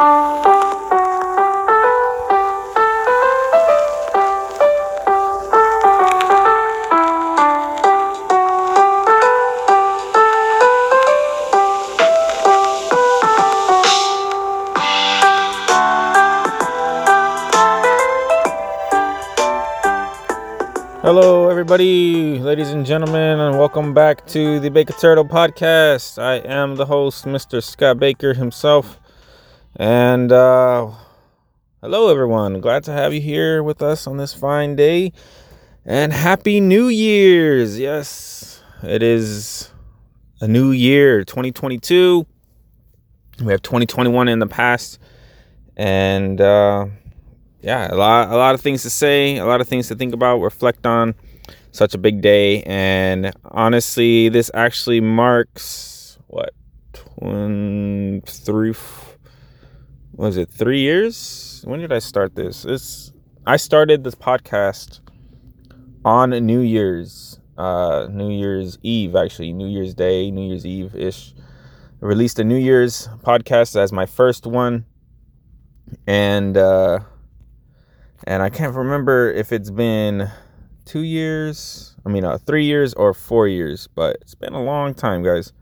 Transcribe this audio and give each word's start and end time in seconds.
Hello, 0.00 0.30
everybody, 21.50 22.38
ladies 22.38 22.70
and 22.70 22.86
gentlemen, 22.86 23.40
and 23.40 23.58
welcome 23.58 23.92
back 23.92 24.24
to 24.28 24.60
the 24.60 24.70
Baker 24.70 24.92
Turtle 24.92 25.24
Podcast. 25.24 26.22
I 26.22 26.36
am 26.36 26.76
the 26.76 26.86
host, 26.86 27.24
Mr. 27.24 27.60
Scott 27.60 27.98
Baker 27.98 28.34
himself. 28.34 29.00
And 29.80 30.32
uh, 30.32 30.90
hello, 31.80 32.10
everyone. 32.10 32.60
Glad 32.60 32.82
to 32.84 32.92
have 32.92 33.14
you 33.14 33.20
here 33.20 33.62
with 33.62 33.80
us 33.80 34.08
on 34.08 34.16
this 34.16 34.34
fine 34.34 34.74
day. 34.74 35.12
And 35.84 36.12
Happy 36.12 36.58
New 36.58 36.88
Year's. 36.88 37.78
Yes, 37.78 38.60
it 38.82 39.04
is 39.04 39.70
a 40.40 40.48
new 40.48 40.72
year, 40.72 41.22
2022. 41.22 42.26
We 43.44 43.52
have 43.52 43.62
2021 43.62 44.26
in 44.26 44.40
the 44.40 44.48
past. 44.48 44.98
And, 45.76 46.40
uh, 46.40 46.86
yeah, 47.60 47.94
a 47.94 47.94
lot 47.94 48.32
a 48.32 48.36
lot 48.36 48.56
of 48.56 48.60
things 48.60 48.82
to 48.82 48.90
say, 48.90 49.36
a 49.36 49.46
lot 49.46 49.60
of 49.60 49.68
things 49.68 49.86
to 49.88 49.94
think 49.94 50.12
about, 50.12 50.38
reflect 50.38 50.86
on. 50.86 51.14
Such 51.70 51.94
a 51.94 51.98
big 51.98 52.20
day, 52.20 52.64
and 52.64 53.32
honestly, 53.44 54.28
this 54.28 54.50
actually 54.54 55.00
marks 55.00 56.18
what 56.26 56.52
three 58.26 58.72
was 60.18 60.36
it 60.36 60.50
three 60.50 60.80
years? 60.80 61.62
When 61.64 61.78
did 61.78 61.92
I 61.92 62.00
start 62.00 62.34
this? 62.34 62.62
This 62.64 63.12
I 63.46 63.56
started 63.56 64.02
this 64.02 64.16
podcast 64.16 64.98
on 66.04 66.30
New 66.30 66.58
Year's, 66.58 67.38
uh, 67.56 68.08
New 68.10 68.28
Year's 68.28 68.78
Eve, 68.82 69.14
actually, 69.14 69.52
New 69.52 69.68
Year's 69.68 69.94
Day, 69.94 70.30
New 70.32 70.46
Year's 70.46 70.66
Eve 70.66 70.94
ish. 70.96 71.34
Released 72.00 72.38
a 72.40 72.44
New 72.44 72.56
Year's 72.56 73.08
podcast 73.22 73.76
as 73.76 73.92
my 73.92 74.06
first 74.06 74.44
one, 74.46 74.86
and 76.06 76.56
uh, 76.56 76.98
and 78.24 78.42
I 78.42 78.50
can't 78.50 78.74
remember 78.74 79.30
if 79.30 79.52
it's 79.52 79.70
been 79.70 80.30
two 80.84 81.02
years, 81.02 81.94
I 82.04 82.08
mean, 82.08 82.24
uh, 82.24 82.38
three 82.38 82.64
years 82.64 82.92
or 82.94 83.14
four 83.14 83.46
years, 83.46 83.88
but 83.94 84.16
it's 84.20 84.34
been 84.34 84.52
a 84.54 84.62
long 84.62 84.94
time, 84.94 85.22
guys. 85.22 85.52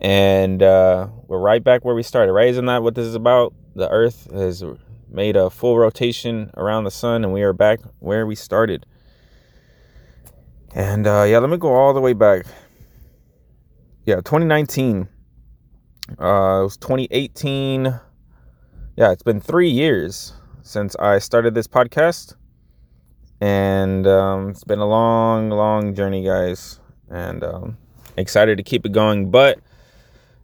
And 0.00 0.62
uh, 0.62 1.08
we're 1.28 1.38
right 1.38 1.62
back 1.62 1.84
where 1.84 1.94
we 1.94 2.02
started, 2.02 2.32
right? 2.32 2.48
Isn't 2.48 2.66
that 2.66 2.82
what 2.82 2.94
this 2.94 3.06
is 3.06 3.14
about? 3.14 3.54
The 3.74 3.88
Earth 3.90 4.30
has 4.32 4.62
made 5.08 5.36
a 5.36 5.50
full 5.50 5.78
rotation 5.78 6.50
around 6.56 6.84
the 6.84 6.90
sun, 6.90 7.24
and 7.24 7.32
we 7.32 7.42
are 7.42 7.52
back 7.52 7.80
where 7.98 8.26
we 8.26 8.34
started. 8.34 8.86
And 10.74 11.06
uh, 11.06 11.24
yeah, 11.28 11.38
let 11.38 11.50
me 11.50 11.56
go 11.56 11.72
all 11.72 11.94
the 11.94 12.00
way 12.00 12.12
back. 12.12 12.46
Yeah, 14.06 14.16
2019. 14.16 15.08
Uh, 16.10 16.60
it 16.60 16.62
was 16.62 16.76
2018. 16.76 18.00
Yeah, 18.96 19.10
it's 19.10 19.22
been 19.22 19.40
three 19.40 19.70
years 19.70 20.34
since 20.62 20.94
I 20.96 21.18
started 21.18 21.54
this 21.54 21.66
podcast. 21.66 22.34
And 23.40 24.06
um, 24.06 24.50
it's 24.50 24.64
been 24.64 24.78
a 24.78 24.86
long, 24.86 25.50
long 25.50 25.94
journey, 25.94 26.24
guys. 26.24 26.80
And 27.10 27.42
um, 27.42 27.78
excited 28.16 28.56
to 28.58 28.62
keep 28.62 28.84
it 28.86 28.92
going. 28.92 29.30
But, 29.30 29.58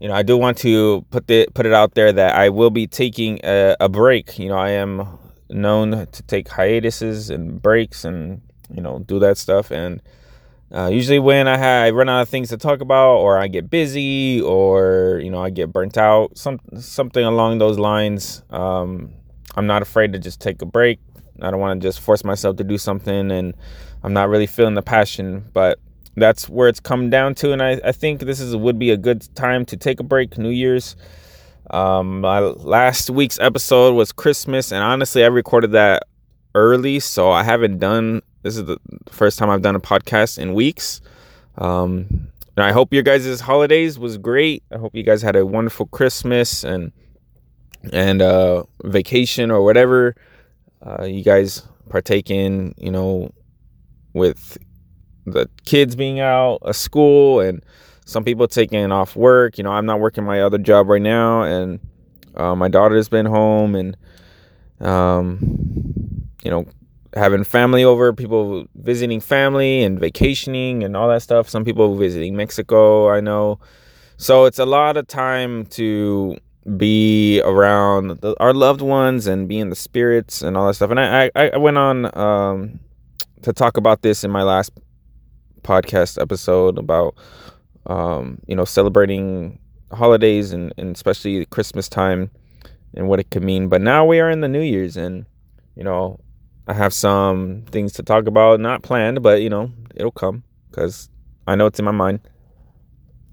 you 0.01 0.09
know, 0.09 0.15
I 0.15 0.23
do 0.23 0.37
want 0.37 0.57
to 0.59 1.05
put, 1.11 1.27
the, 1.27 1.47
put 1.55 1.67
it 1.67 1.75
out 1.75 1.95
there 1.95 2.11
that 2.11 2.35
I 2.35 2.49
will 2.49 2.71
be 2.71 2.87
taking 2.87 3.39
a, 3.45 3.77
a 3.79 3.89
break. 3.89 4.39
You 4.39 4.49
know, 4.49 4.57
I 4.57 4.71
am 4.71 5.07
known 5.51 5.91
to 5.91 6.23
take 6.23 6.49
hiatuses 6.49 7.29
and 7.29 7.61
breaks 7.61 8.05
and, 8.05 8.41
you 8.75 8.81
know, 8.81 9.01
do 9.01 9.19
that 9.19 9.37
stuff. 9.37 9.71
And 9.71 10.01
uh, 10.73 10.87
usually 10.87 11.19
when 11.19 11.47
I, 11.47 11.59
have, 11.59 11.87
I 11.87 11.91
run 11.91 12.09
out 12.09 12.23
of 12.23 12.31
things 12.31 12.49
to 12.49 12.57
talk 12.57 12.81
about 12.81 13.17
or 13.17 13.39
I 13.39 13.49
get 13.49 13.69
busy 13.69 14.41
or, 14.41 15.21
you 15.23 15.31
know, 15.31 15.43
I 15.43 15.51
get 15.51 15.71
burnt 15.71 15.99
out, 15.99 16.39
some, 16.39 16.61
something 16.79 17.25
along 17.25 17.59
those 17.59 17.79
lines, 17.79 18.43
um, 18.51 19.13
I'm 19.55 19.67
not 19.67 19.83
afraid 19.83 20.15
to 20.15 20.19
just 20.19 20.41
take 20.41 20.63
a 20.63 20.67
break. 20.67 20.99
I 21.43 21.51
don't 21.51 21.61
want 21.61 21.81
to 21.81 21.87
just 21.87 22.01
force 22.01 22.25
myself 22.25 22.57
to 22.57 22.65
do 22.65 22.79
something 22.79 23.31
and 23.31 23.55
I'm 24.03 24.15
not 24.15 24.31
really 24.31 24.47
feeling 24.47 24.75
the 24.75 24.83
passion, 24.83 25.45
but 25.53 25.79
that's 26.17 26.49
where 26.49 26.69
it's 26.69 26.81
come 26.81 27.11
down 27.11 27.35
to. 27.37 27.53
And 27.53 27.63
I, 27.63 27.81
I 27.85 27.93
think 27.93 28.21
this 28.21 28.41
is 28.41 28.57
would 28.57 28.79
be 28.79 28.91
a 28.91 28.97
good 28.97 29.29
time 29.35 29.65
to 29.67 29.77
take 29.77 30.01
a 30.01 30.03
break, 30.03 30.39
New 30.39 30.51
Year's. 30.51 30.97
Um, 31.71 32.23
my 32.23 32.41
last 32.41 33.11
week's 33.11 33.39
episode 33.39 33.95
was 33.95 34.11
Christmas, 34.11 34.73
and 34.73 34.83
honestly, 34.83 35.23
I 35.23 35.29
recorded 35.29 35.73
that 35.73 36.05
early, 36.55 36.99
so 36.99 37.31
I 37.31 37.45
haven't 37.45 37.79
done. 37.79 38.23
This 38.43 38.57
is 38.57 38.65
the 38.65 38.79
first 39.09 39.39
time 39.39 39.51
I've 39.51 39.63
done 39.63 39.77
a 39.77 39.81
podcast 39.81 40.39
in 40.39 40.55
weeks. 40.55 41.01
Um, 41.59 42.31
and 42.57 42.65
I 42.65 42.73
hope 42.73 42.93
your 42.93 43.03
guys' 43.03 43.41
holidays 43.41 43.99
was 43.99 44.19
great. 44.19 44.65
I 44.73 44.79
hope 44.79 44.95
you 44.95 45.03
guys 45.03 45.23
had 45.23 45.37
a 45.37 45.47
wonderful 45.47 45.87
Christmas 45.87 46.65
and 46.65 46.93
and 47.93 48.21
uh, 48.21 48.65
vacation 48.85 49.51
or 49.51 49.63
whatever 49.63 50.15
uh, 50.85 51.05
you 51.05 51.25
guys 51.25 51.67
partake 51.89 52.31
in, 52.31 52.75
you 52.77 52.91
know, 52.91 53.33
with 54.13 54.59
the 55.31 55.49
kids 55.65 55.97
being 55.97 56.21
out 56.21 56.59
of 56.63 56.77
school 56.77 57.41
and 57.41 57.65
some 58.05 58.25
people 58.25 58.49
taking 58.49 58.91
off 58.93 59.17
work. 59.17 59.59
You 59.59 59.65
know, 59.65 59.71
I'm 59.71 59.87
not 59.87 60.01
working 60.01 60.25
my 60.25 60.41
other 60.41 60.59
job 60.59 60.89
right 60.89 61.03
now, 61.03 61.43
and 61.43 61.81
uh, 62.35 62.55
my 62.55 62.69
daughter's 62.69 63.09
been 63.09 63.27
home, 63.27 63.75
and 63.75 63.97
um, 64.81 66.29
you 66.43 66.51
know, 66.51 66.67
having 67.15 67.45
family 67.45 67.85
over, 67.85 68.13
people 68.13 68.65
visiting 68.75 69.21
family 69.21 69.83
and 69.83 69.99
vacationing 70.01 70.83
and 70.83 70.97
all 70.97 71.09
that 71.09 71.23
stuff. 71.23 71.49
Some 71.49 71.65
people 71.65 71.97
visiting 71.97 72.37
Mexico, 72.37 73.11
I 73.11 73.21
know. 73.21 73.59
So 74.17 74.45
it's 74.45 74.59
a 74.59 74.67
lot 74.67 74.97
of 74.97 75.07
time 75.07 75.67
to 75.67 76.37
be 76.77 77.41
around 77.43 78.21
the, 78.21 78.35
our 78.39 78.53
loved 78.53 78.83
ones 78.83 79.27
and 79.27 79.49
be 79.49 79.59
in 79.59 79.71
the 79.71 79.77
spirits 79.77 80.43
and 80.43 80.57
all 80.57 80.67
that 80.67 80.75
stuff. 80.75 80.91
And 80.91 81.01
I, 81.01 81.31
I, 81.35 81.51
I 81.51 81.57
went 81.57 81.79
on 81.79 82.17
um, 82.19 82.81
to 83.43 83.53
talk 83.53 83.77
about 83.77 84.03
this 84.03 84.25
in 84.25 84.31
my 84.31 84.43
last 84.43 84.71
podcast 85.63 86.21
episode 86.21 86.79
about, 86.79 87.15
um, 87.87 88.39
you 88.47 88.57
know, 88.57 88.65
celebrating 88.65 89.59
holidays 89.93 90.53
and, 90.53 90.73
and 90.77 90.95
especially 90.95 91.45
Christmas 91.47 91.89
time 91.89 92.31
and 92.95 93.09
what 93.09 93.21
it 93.21 93.31
could 93.31 93.43
mean. 93.43 93.69
But 93.69 93.81
now 93.81 94.05
we 94.05 94.21
are 94.21 94.31
in 94.31 94.41
the 94.41 94.49
New 94.49 94.61
Year's 94.61 94.97
and, 94.97 95.27
you 95.77 95.85
know, 95.85 96.19
I 96.67 96.75
have 96.75 96.93
some 96.93 97.65
things 97.71 97.93
to 97.95 98.03
talk 98.03 98.27
about, 98.27 98.61
not 98.61 98.83
planned, 98.83 99.23
but, 99.23 99.43
you 99.43 99.51
know, 99.51 99.73
it'll 99.95 100.11
come 100.13 100.45
because 100.71 101.09
I 101.47 101.57
know 101.57 101.67
it's 101.67 101.79
in 101.79 101.85
my 101.85 101.91
mind. 101.91 102.21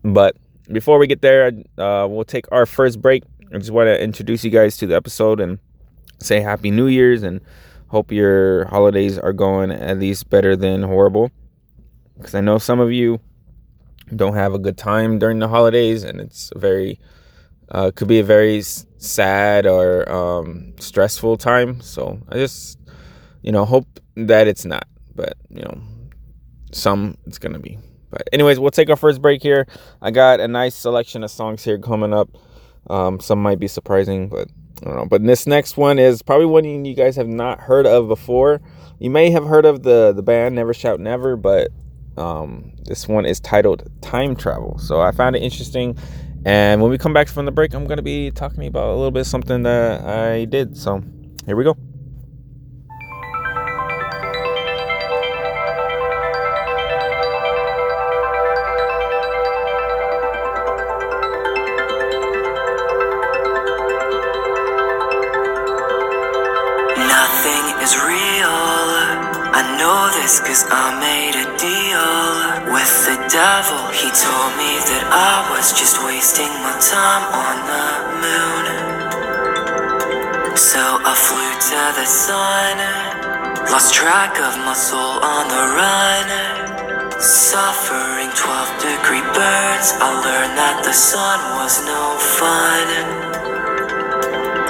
But 0.03 0.37
before 0.71 0.97
we 0.97 1.07
get 1.07 1.21
there, 1.21 1.51
uh, 1.77 2.07
we'll 2.09 2.25
take 2.25 2.51
our 2.51 2.65
first 2.65 3.01
break. 3.01 3.23
I 3.53 3.57
just 3.57 3.71
want 3.71 3.87
to 3.87 4.01
introduce 4.01 4.43
you 4.43 4.49
guys 4.49 4.77
to 4.77 4.87
the 4.87 4.95
episode 4.95 5.39
and 5.39 5.59
say 6.19 6.41
Happy 6.41 6.71
New 6.71 6.87
Year's 6.87 7.23
and 7.23 7.41
hope 7.87 8.11
your 8.11 8.65
holidays 8.65 9.17
are 9.17 9.33
going 9.33 9.71
at 9.71 9.99
least 9.99 10.29
better 10.29 10.55
than 10.55 10.83
horrible. 10.83 11.31
Because 12.17 12.35
I 12.35 12.41
know 12.41 12.57
some 12.57 12.79
of 12.79 12.91
you 12.91 13.19
don't 14.15 14.33
have 14.33 14.53
a 14.53 14.59
good 14.59 14.77
time 14.77 15.19
during 15.19 15.39
the 15.39 15.47
holidays, 15.47 16.03
and 16.03 16.19
it's 16.19 16.51
very 16.55 16.99
uh, 17.69 17.91
could 17.95 18.07
be 18.07 18.19
a 18.19 18.23
very 18.23 18.61
sad 18.61 19.65
or 19.65 20.09
um, 20.09 20.73
stressful 20.79 21.37
time. 21.37 21.81
So 21.81 22.19
I 22.29 22.35
just 22.35 22.79
you 23.41 23.51
know 23.51 23.65
hope 23.65 23.99
that 24.15 24.47
it's 24.47 24.65
not, 24.65 24.87
but 25.15 25.33
you 25.49 25.61
know 25.61 25.79
some 26.71 27.17
it's 27.25 27.37
gonna 27.37 27.59
be. 27.59 27.77
But 28.09 28.29
anyways, 28.31 28.59
we'll 28.59 28.71
take 28.71 28.89
our 28.89 28.95
first 28.95 29.21
break 29.21 29.41
here. 29.41 29.67
I 30.01 30.11
got 30.11 30.39
a 30.39 30.47
nice 30.47 30.75
selection 30.75 31.23
of 31.23 31.31
songs 31.31 31.63
here 31.63 31.77
coming 31.77 32.13
up. 32.13 32.29
Um, 32.89 33.19
some 33.19 33.41
might 33.41 33.59
be 33.59 33.67
surprising, 33.67 34.29
but 34.29 34.47
I 34.81 34.85
don't 34.85 34.95
know. 34.95 35.05
But 35.05 35.23
this 35.23 35.45
next 35.45 35.75
one 35.75 35.99
is 35.99 36.21
probably 36.21 36.45
one 36.45 36.85
you 36.85 36.95
guys 36.95 37.17
have 37.17 37.27
not 37.27 37.59
heard 37.59 37.85
of 37.85 38.07
before. 38.07 38.61
You 38.99 39.09
may 39.09 39.29
have 39.31 39.45
heard 39.45 39.65
of 39.65 39.83
the 39.83 40.13
the 40.13 40.23
band 40.23 40.55
Never 40.55 40.73
Shout 40.73 40.99
Never, 40.99 41.35
but 41.35 41.69
um, 42.17 42.73
this 42.83 43.07
one 43.07 43.25
is 43.25 43.39
titled 43.39 43.89
Time 44.01 44.35
Travel. 44.35 44.77
So 44.79 45.01
I 45.01 45.11
found 45.11 45.35
it 45.35 45.41
interesting. 45.43 45.97
And 46.45 46.81
when 46.81 46.91
we 46.91 46.97
come 46.97 47.13
back 47.13 47.27
from 47.27 47.45
the 47.45 47.51
break, 47.51 47.73
I'm 47.73 47.85
going 47.85 47.97
to 47.97 48.03
be 48.03 48.31
talking 48.31 48.65
about 48.67 48.89
a 48.89 48.95
little 48.95 49.11
bit 49.11 49.25
something 49.25 49.63
that 49.63 50.01
I 50.01 50.45
did. 50.45 50.77
So 50.77 51.03
here 51.45 51.55
we 51.55 51.63
go. 51.63 51.75
Nothing 66.97 67.65
is 67.83 67.95
real. 67.97 68.17
I 69.59 69.75
know 69.77 70.09
this 70.21 70.39
cause 70.39 70.65
I 70.69 70.71
made 70.71 70.83
a 70.83 70.86
was 75.57 75.73
just 75.73 75.97
wasting 76.05 76.53
my 76.61 76.77
time 76.77 77.25
on 77.33 77.55
the 77.65 77.85
moon. 78.21 78.65
So 80.53 81.01
I 81.01 81.17
flew 81.17 81.51
to 81.69 81.81
the 81.97 82.05
sun, 82.05 82.77
lost 83.73 83.91
track 83.91 84.37
of 84.37 84.53
my 84.61 84.77
soul 84.77 85.17
on 85.17 85.49
the 85.49 85.65
run. 85.73 86.29
Suffering 87.17 88.29
12 88.37 88.85
degree 88.85 89.25
burns, 89.33 89.97
I 89.97 90.09
learned 90.21 90.55
that 90.61 90.85
the 90.85 90.93
sun 90.93 91.41
was 91.57 91.81
no 91.89 92.03
fun. 92.37 92.87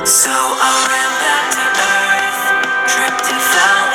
So 0.08 0.32
I 0.32 0.72
ran 0.88 1.12
back 1.20 1.46
to 1.52 1.66
earth, 1.84 2.40
tripped 2.88 3.28
and 3.28 3.42
fell 3.44 3.87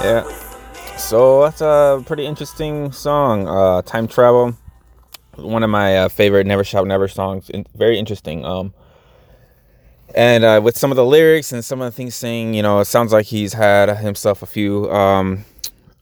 Yeah. 0.00 0.22
So 0.96 1.42
that's 1.42 1.60
a 1.60 2.02
pretty 2.06 2.24
interesting 2.24 2.92
song. 2.92 3.48
Uh, 3.48 3.82
Time 3.82 4.06
Travel, 4.06 4.56
one 5.36 5.62
of 5.62 5.70
my 5.70 5.96
uh, 5.98 6.08
favorite 6.08 6.46
Never 6.46 6.62
Shout 6.64 6.86
Never 6.86 7.08
songs. 7.08 7.50
Very 7.74 7.98
interesting. 7.98 8.44
Um, 8.44 8.74
and 10.14 10.44
uh, 10.44 10.60
with 10.62 10.76
some 10.76 10.90
of 10.90 10.96
the 10.96 11.04
lyrics 11.04 11.52
and 11.52 11.64
some 11.64 11.80
of 11.80 11.86
the 11.92 11.96
things 11.96 12.14
saying, 12.14 12.54
you 12.54 12.62
know, 12.62 12.80
it 12.80 12.86
sounds 12.86 13.12
like 13.12 13.26
he's 13.26 13.52
had 13.52 13.88
himself 13.98 14.42
a 14.42 14.46
few 14.46 14.90
um, 14.90 15.44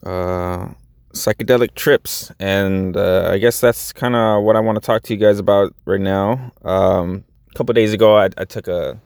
uh, 0.04 0.68
psychedelic 1.12 1.74
trips, 1.74 2.30
and 2.38 2.96
uh, 2.96 3.30
I 3.32 3.38
guess 3.38 3.60
that's 3.60 3.92
kind 3.92 4.14
of 4.14 4.44
what 4.44 4.56
I 4.56 4.60
want 4.60 4.76
to 4.76 4.80
talk 4.84 5.02
to 5.04 5.14
you 5.14 5.18
guys 5.18 5.38
about 5.38 5.74
right 5.86 6.00
now. 6.00 6.52
Um, 6.64 7.24
a 7.50 7.54
couple 7.54 7.72
days 7.72 7.92
ago, 7.92 8.16
I, 8.16 8.28
I 8.36 8.44
took 8.44 8.68
a 8.68 9.00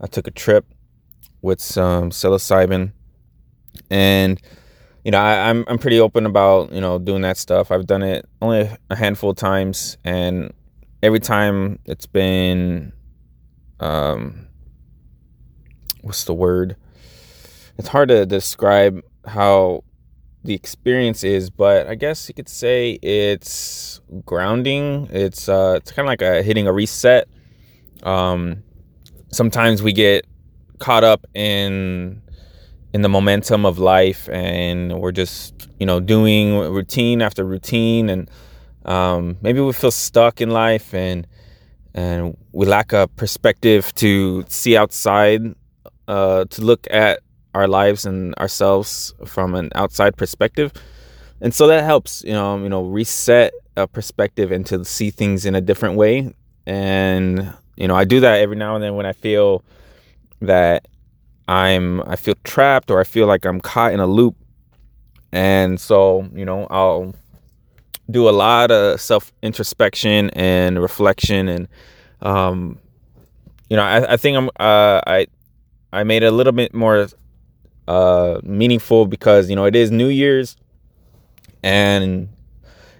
I 0.00 0.06
took 0.06 0.26
a 0.26 0.30
trip 0.30 0.66
with 1.40 1.60
some 1.60 2.10
psilocybin, 2.10 2.92
and 3.90 4.40
you 5.04 5.10
know, 5.10 5.18
I, 5.18 5.50
I'm 5.50 5.64
I'm 5.66 5.78
pretty 5.78 6.00
open 6.00 6.26
about 6.26 6.72
you 6.72 6.80
know 6.80 6.98
doing 6.98 7.22
that 7.22 7.36
stuff. 7.36 7.70
I've 7.70 7.86
done 7.86 8.02
it 8.02 8.28
only 8.40 8.70
a 8.90 8.96
handful 8.96 9.30
of 9.30 9.36
times, 9.36 9.96
and 10.04 10.52
every 11.02 11.20
time 11.20 11.78
it's 11.84 12.06
been, 12.06 12.92
um, 13.80 14.46
what's 16.02 16.24
the 16.24 16.34
word? 16.34 16.76
It's 17.78 17.88
hard 17.88 18.10
to 18.10 18.26
describe 18.26 19.00
how 19.26 19.82
the 20.44 20.54
experience 20.54 21.24
is, 21.24 21.50
but 21.50 21.86
I 21.86 21.94
guess 21.94 22.28
you 22.28 22.34
could 22.34 22.48
say 22.48 22.92
it's 23.02 24.00
grounding. 24.24 25.08
It's 25.10 25.48
uh, 25.48 25.74
it's 25.78 25.90
kind 25.90 26.06
of 26.06 26.10
like 26.10 26.22
a 26.22 26.42
hitting 26.42 26.68
a 26.68 26.72
reset. 26.72 27.28
Um, 28.04 28.62
sometimes 29.32 29.82
we 29.82 29.92
get 29.92 30.26
caught 30.78 31.04
up 31.04 31.26
in 31.34 32.21
in 32.92 33.02
the 33.02 33.08
momentum 33.08 33.64
of 33.64 33.78
life 33.78 34.28
and 34.30 35.00
we're 35.00 35.12
just 35.12 35.68
you 35.78 35.86
know 35.86 36.00
doing 36.00 36.58
routine 36.58 37.22
after 37.22 37.44
routine 37.44 38.08
and 38.08 38.30
um, 38.84 39.36
maybe 39.40 39.60
we 39.60 39.72
feel 39.72 39.90
stuck 39.90 40.40
in 40.40 40.50
life 40.50 40.92
and 40.94 41.26
and 41.94 42.36
we 42.52 42.66
lack 42.66 42.92
a 42.92 43.06
perspective 43.08 43.94
to 43.94 44.44
see 44.48 44.76
outside 44.76 45.54
uh, 46.08 46.44
to 46.46 46.62
look 46.62 46.86
at 46.90 47.20
our 47.54 47.68
lives 47.68 48.06
and 48.06 48.34
ourselves 48.36 49.14
from 49.26 49.54
an 49.54 49.70
outside 49.74 50.16
perspective. 50.16 50.72
And 51.42 51.54
so 51.54 51.66
that 51.66 51.84
helps 51.84 52.24
you 52.24 52.32
know 52.32 52.58
you 52.62 52.68
know 52.68 52.82
reset 52.82 53.52
a 53.76 53.86
perspective 53.86 54.52
and 54.52 54.66
to 54.66 54.84
see 54.84 55.10
things 55.10 55.44
in 55.46 55.54
a 55.54 55.60
different 55.60 55.96
way. 55.96 56.34
And 56.66 57.54
you 57.76 57.88
know 57.88 57.94
i 57.94 58.04
do 58.04 58.20
that 58.20 58.40
every 58.40 58.56
now 58.56 58.74
and 58.74 58.84
then 58.84 58.94
when 58.94 59.06
i 59.06 59.12
feel 59.12 59.64
that 60.40 60.86
I'm 61.48 62.02
I 62.02 62.16
feel 62.16 62.34
trapped 62.44 62.90
or 62.90 63.00
I 63.00 63.04
feel 63.04 63.26
like 63.26 63.44
I'm 63.44 63.60
caught 63.60 63.92
in 63.92 64.00
a 64.00 64.06
loop. 64.06 64.36
And 65.32 65.80
so, 65.80 66.28
you 66.34 66.44
know, 66.44 66.66
I'll 66.70 67.14
do 68.10 68.28
a 68.28 68.30
lot 68.30 68.70
of 68.70 69.00
self 69.00 69.32
introspection 69.42 70.30
and 70.30 70.80
reflection 70.80 71.48
and 71.48 71.68
um 72.20 72.78
you 73.70 73.76
know, 73.76 73.82
I, 73.82 74.12
I 74.12 74.16
think 74.16 74.36
I'm 74.36 74.48
uh 74.60 75.00
I 75.06 75.26
I 75.92 76.04
made 76.04 76.22
it 76.22 76.26
a 76.26 76.32
little 76.32 76.52
bit 76.52 76.74
more 76.74 77.06
uh 77.88 78.40
meaningful 78.42 79.06
because, 79.06 79.50
you 79.50 79.56
know, 79.56 79.64
it 79.64 79.74
is 79.74 79.90
New 79.90 80.08
Year's 80.08 80.56
and 81.62 82.28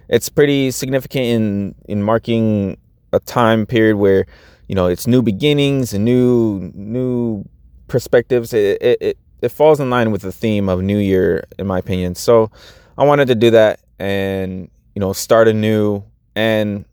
it's 0.09 0.29
pretty 0.29 0.71
significant 0.71 1.25
in 1.25 1.75
in 1.85 2.03
marking 2.03 2.77
a 3.11 3.19
time 3.19 3.65
period 3.65 3.97
where 3.97 4.25
you 4.67 4.75
know 4.75 4.87
it's 4.87 5.07
new 5.07 5.21
beginnings 5.21 5.93
and 5.93 6.03
new 6.05 6.71
new 6.73 7.45
perspectives 7.93 8.53
it, 8.53 8.81
it, 8.81 9.17
it, 9.43 9.51
falls 9.51 9.79
in 9.79 9.87
line 9.91 10.09
with 10.09 10.23
the 10.23 10.31
theme 10.31 10.67
of 10.67 10.81
new 10.81 10.97
year 10.97 11.43
in 11.59 11.67
my 11.67 11.77
opinion. 11.77 12.15
So 12.15 12.49
i 12.97 13.03
wanted 13.05 13.27
to 13.27 13.35
do 13.35 13.51
that 13.51 13.81
and 13.99 14.67
you 14.95 14.99
know 14.99 15.13
start 15.13 15.47
anew. 15.47 16.03
And 16.35 16.85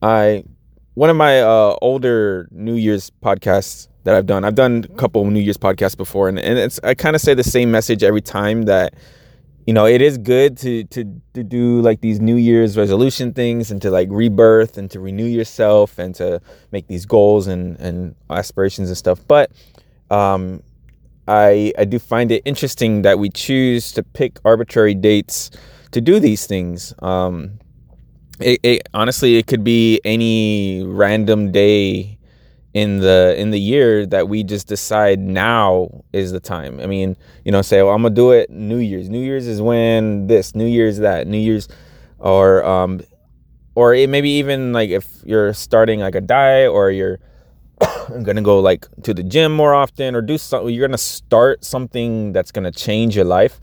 i 0.00 0.44
one 0.94 1.10
of 1.10 1.16
my 1.16 1.40
uh, 1.40 1.74
older 1.82 2.48
new 2.52 2.76
year's 2.76 3.10
podcasts 3.10 3.88
that 4.04 4.14
i've 4.14 4.26
done 4.26 4.44
i've 4.44 4.54
done 4.54 4.84
a 4.88 4.94
couple 4.94 5.28
new 5.28 5.40
year's 5.40 5.58
podcasts 5.58 5.96
before. 5.96 6.28
And, 6.28 6.38
and 6.38 6.60
it's 6.60 6.78
i 6.84 6.94
kind 6.94 7.16
of 7.16 7.20
say 7.20 7.34
the 7.34 7.42
same 7.42 7.72
message 7.72 8.04
every 8.04 8.22
time 8.22 8.62
that 8.62 8.94
you 9.66 9.74
know 9.74 9.84
it 9.84 10.00
is 10.00 10.16
good 10.16 10.56
to 10.58 10.84
to 10.94 11.20
to 11.34 11.42
do 11.42 11.80
like 11.80 12.02
these 12.02 12.20
new 12.20 12.36
year's 12.36 12.76
resolution 12.76 13.32
things 13.32 13.72
and 13.72 13.82
to 13.82 13.90
like 13.90 14.06
rebirth 14.12 14.78
and 14.78 14.92
to 14.92 15.00
renew 15.00 15.26
yourself 15.26 15.98
and 15.98 16.14
to 16.14 16.40
make 16.70 16.86
these 16.86 17.04
goals 17.04 17.48
and 17.48 17.80
and 17.80 18.14
aspirations 18.30 18.88
and 18.88 18.96
stuff. 18.96 19.18
But 19.26 19.50
um 20.12 20.62
I 21.26 21.72
I 21.78 21.84
do 21.84 21.98
find 21.98 22.30
it 22.32 22.42
interesting 22.44 23.02
that 23.02 23.18
we 23.18 23.30
choose 23.30 23.92
to 23.92 24.02
pick 24.02 24.38
arbitrary 24.44 24.94
dates 24.94 25.50
to 25.92 26.00
do 26.00 26.18
these 26.20 26.46
things. 26.46 26.94
Um, 27.00 27.58
it, 28.40 28.60
it 28.62 28.88
honestly 28.92 29.36
it 29.36 29.46
could 29.46 29.62
be 29.62 30.00
any 30.04 30.82
random 30.84 31.52
day 31.52 32.18
in 32.74 33.00
the 33.00 33.34
in 33.38 33.50
the 33.50 33.60
year 33.60 34.06
that 34.06 34.28
we 34.28 34.42
just 34.42 34.66
decide 34.66 35.20
now 35.20 36.04
is 36.12 36.32
the 36.32 36.40
time. 36.40 36.80
I 36.80 36.86
mean, 36.86 37.16
you 37.44 37.52
know, 37.52 37.62
say, 37.62 37.82
well, 37.82 37.94
I'm 37.94 38.02
gonna 38.02 38.14
do 38.14 38.32
it 38.32 38.50
New 38.50 38.78
Year's. 38.78 39.08
New 39.08 39.22
Year's 39.22 39.46
is 39.46 39.60
when 39.60 40.26
this. 40.26 40.54
New 40.54 40.66
Year's 40.66 40.98
that. 40.98 41.26
New 41.26 41.38
Year's, 41.38 41.68
or 42.18 42.64
um, 42.64 43.00
or 43.74 43.94
it 43.94 44.08
maybe 44.08 44.30
even 44.30 44.72
like 44.72 44.90
if 44.90 45.06
you're 45.24 45.52
starting 45.52 46.00
like 46.00 46.14
a 46.14 46.20
diet 46.20 46.70
or 46.70 46.90
you're 46.90 47.20
gonna 48.22 48.42
go 48.42 48.60
like 48.60 48.86
to 49.02 49.14
the 49.14 49.22
gym 49.22 49.54
more 49.54 49.74
often 49.74 50.14
or 50.14 50.22
do 50.22 50.38
something. 50.38 50.74
You're 50.74 50.86
gonna 50.86 50.98
start 50.98 51.64
something 51.64 52.32
that's 52.32 52.52
gonna 52.52 52.72
change 52.72 53.16
your 53.16 53.24
life 53.24 53.60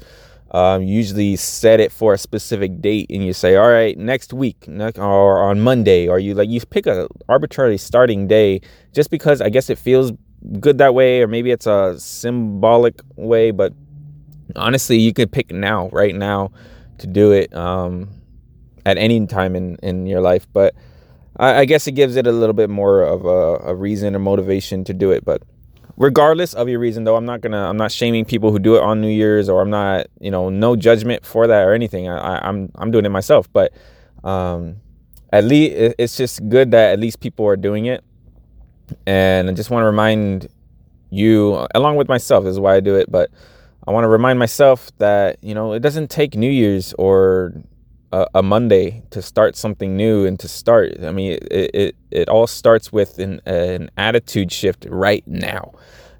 um, 0.52 0.82
usually 0.82 1.36
set 1.36 1.80
it 1.80 1.92
for 1.92 2.14
a 2.14 2.18
specific 2.18 2.82
date 2.82 3.08
and 3.10 3.24
you 3.24 3.34
say 3.34 3.56
all 3.56 3.70
right 3.70 3.98
next 3.98 4.34
week 4.34 4.66
or 4.98 5.44
on 5.44 5.60
monday 5.60 6.08
or 6.08 6.20
you 6.20 6.34
like 6.34 6.50
you 6.50 6.60
pick 6.62 6.88
a 6.88 7.08
arbitrarily 7.28 7.78
starting 7.78 8.28
day 8.28 8.60
just 8.94 9.12
because 9.12 9.42
i 9.42 9.50
guess 9.50 9.70
it 9.70 9.78
feels 9.78 10.12
good 10.60 10.78
that 10.80 10.94
way 10.94 11.22
or 11.22 11.28
maybe 11.28 11.52
it's 11.52 11.68
a 11.68 11.96
symbolic 12.00 13.00
way 13.16 13.52
but 13.52 13.74
honestly 14.56 14.98
you 14.98 15.14
could 15.14 15.32
pick 15.32 15.52
now 15.52 15.88
right 15.90 16.16
now 16.16 16.52
to 16.98 17.06
do 17.06 17.32
it 17.32 17.54
um, 17.54 18.10
at 18.86 18.98
any 18.98 19.26
time 19.28 19.56
in, 19.56 19.76
in 19.84 20.08
your 20.08 20.22
life 20.22 20.48
but 20.52 20.74
I, 21.40 21.60
I 21.62 21.66
guess 21.66 21.88
it 21.88 21.94
gives 21.94 22.16
it 22.16 22.28
a 22.28 22.32
little 22.32 22.54
bit 22.54 22.70
more 22.70 23.02
of 23.02 23.26
a, 23.26 23.72
a 23.72 23.76
reason 23.76 24.16
or 24.16 24.20
motivation 24.20 24.84
to 24.84 24.94
do 24.94 25.12
it 25.12 25.26
but 25.26 25.42
regardless 25.98 26.54
of 26.54 26.70
your 26.70 26.80
reason 26.80 27.04
though 27.04 27.16
i'm 27.16 27.26
not 27.26 27.42
gonna 27.42 27.68
i'm 27.68 27.78
not 27.78 27.92
shaming 27.92 28.26
people 28.26 28.52
who 28.52 28.60
do 28.60 28.76
it 28.76 28.82
on 28.82 29.02
new 29.02 29.10
year's 29.10 29.50
or 29.50 29.62
i'm 29.62 29.70
not 29.70 30.08
you 30.20 30.30
know 30.30 30.50
no 30.50 30.76
judgment 30.76 31.26
for 31.26 31.48
that 31.48 31.64
or 31.64 31.74
anything. 31.74 32.08
I, 32.08 32.38
am 32.38 32.44
I'm, 32.44 32.72
I'm 32.76 32.92
doing 32.92 33.06
it 33.06 33.10
myself 33.10 33.52
but 33.52 33.74
um 34.24 34.78
at 35.32 35.44
least 35.44 35.96
it's 35.98 36.18
just 36.18 36.48
good 36.50 36.72
that 36.72 36.94
at 36.94 37.00
least 37.00 37.20
people 37.20 37.46
are 37.46 37.56
doing 37.56 37.86
it. 37.86 38.04
And 39.06 39.50
i 39.50 39.54
just 39.54 39.70
want 39.70 39.84
to 39.84 39.86
remind 39.86 40.48
you 41.12 41.68
along 41.76 41.96
with 41.96 42.08
myself 42.08 42.46
is 42.46 42.60
why 42.60 42.76
i 42.76 42.80
do 42.80 42.96
it 42.96 43.12
but 43.12 43.30
i 43.88 43.92
want 43.92 44.04
to 44.04 44.08
remind 44.08 44.38
myself 44.40 44.92
that 44.98 45.38
you 45.44 45.54
know 45.54 45.74
it 45.74 45.80
doesn't 45.80 46.10
take 46.10 46.36
new 46.36 46.50
year's 46.50 46.94
or 46.98 47.54
a, 48.12 48.28
a 48.36 48.44
monday 48.44 49.04
to 49.10 49.22
start 49.22 49.56
something 49.56 49.96
new 49.96 50.26
and 50.26 50.40
to 50.40 50.48
start 50.48 50.92
i 51.04 51.12
mean 51.12 51.34
it 51.52 51.72
it, 51.74 51.96
it 52.12 52.30
all 52.30 52.48
starts 52.48 52.92
with 52.92 53.20
an, 53.20 53.42
an 53.46 53.90
attitude 53.98 54.52
shift 54.52 54.86
right 54.90 55.28
now 55.28 55.72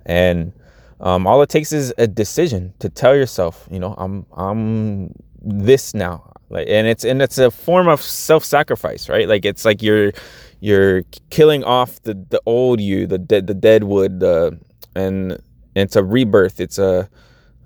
and 0.06 0.54
um, 1.02 1.28
all 1.28 1.42
it 1.42 1.50
takes 1.50 1.72
is 1.72 1.94
a 1.98 2.08
decision 2.08 2.74
to 2.80 2.90
tell 2.90 3.16
yourself, 3.16 3.68
you 3.72 3.80
know, 3.80 3.96
I'm 3.98 4.26
I'm 4.36 5.14
this 5.42 5.94
now, 5.94 6.34
like, 6.50 6.68
and 6.70 6.88
it's 6.88 7.06
and 7.06 7.22
it's 7.22 7.38
a 7.38 7.50
form 7.50 7.88
of 7.88 8.02
self-sacrifice, 8.02 9.08
right? 9.08 9.28
Like 9.28 9.46
it's 9.46 9.64
like 9.64 9.82
you're 9.82 10.12
you're 10.60 11.04
killing 11.30 11.64
off 11.64 12.02
the 12.04 12.16
the 12.30 12.42
old 12.46 12.82
you, 12.82 13.08
the 13.08 13.18
dead 13.18 13.48
the 13.48 13.54
dead 13.54 13.86
wood, 13.86 14.20
the 14.20 14.60
and 14.96 15.42
it's 15.76 15.96
a 15.96 16.04
rebirth. 16.04 16.60
It's 16.60 16.78
a 16.78 17.10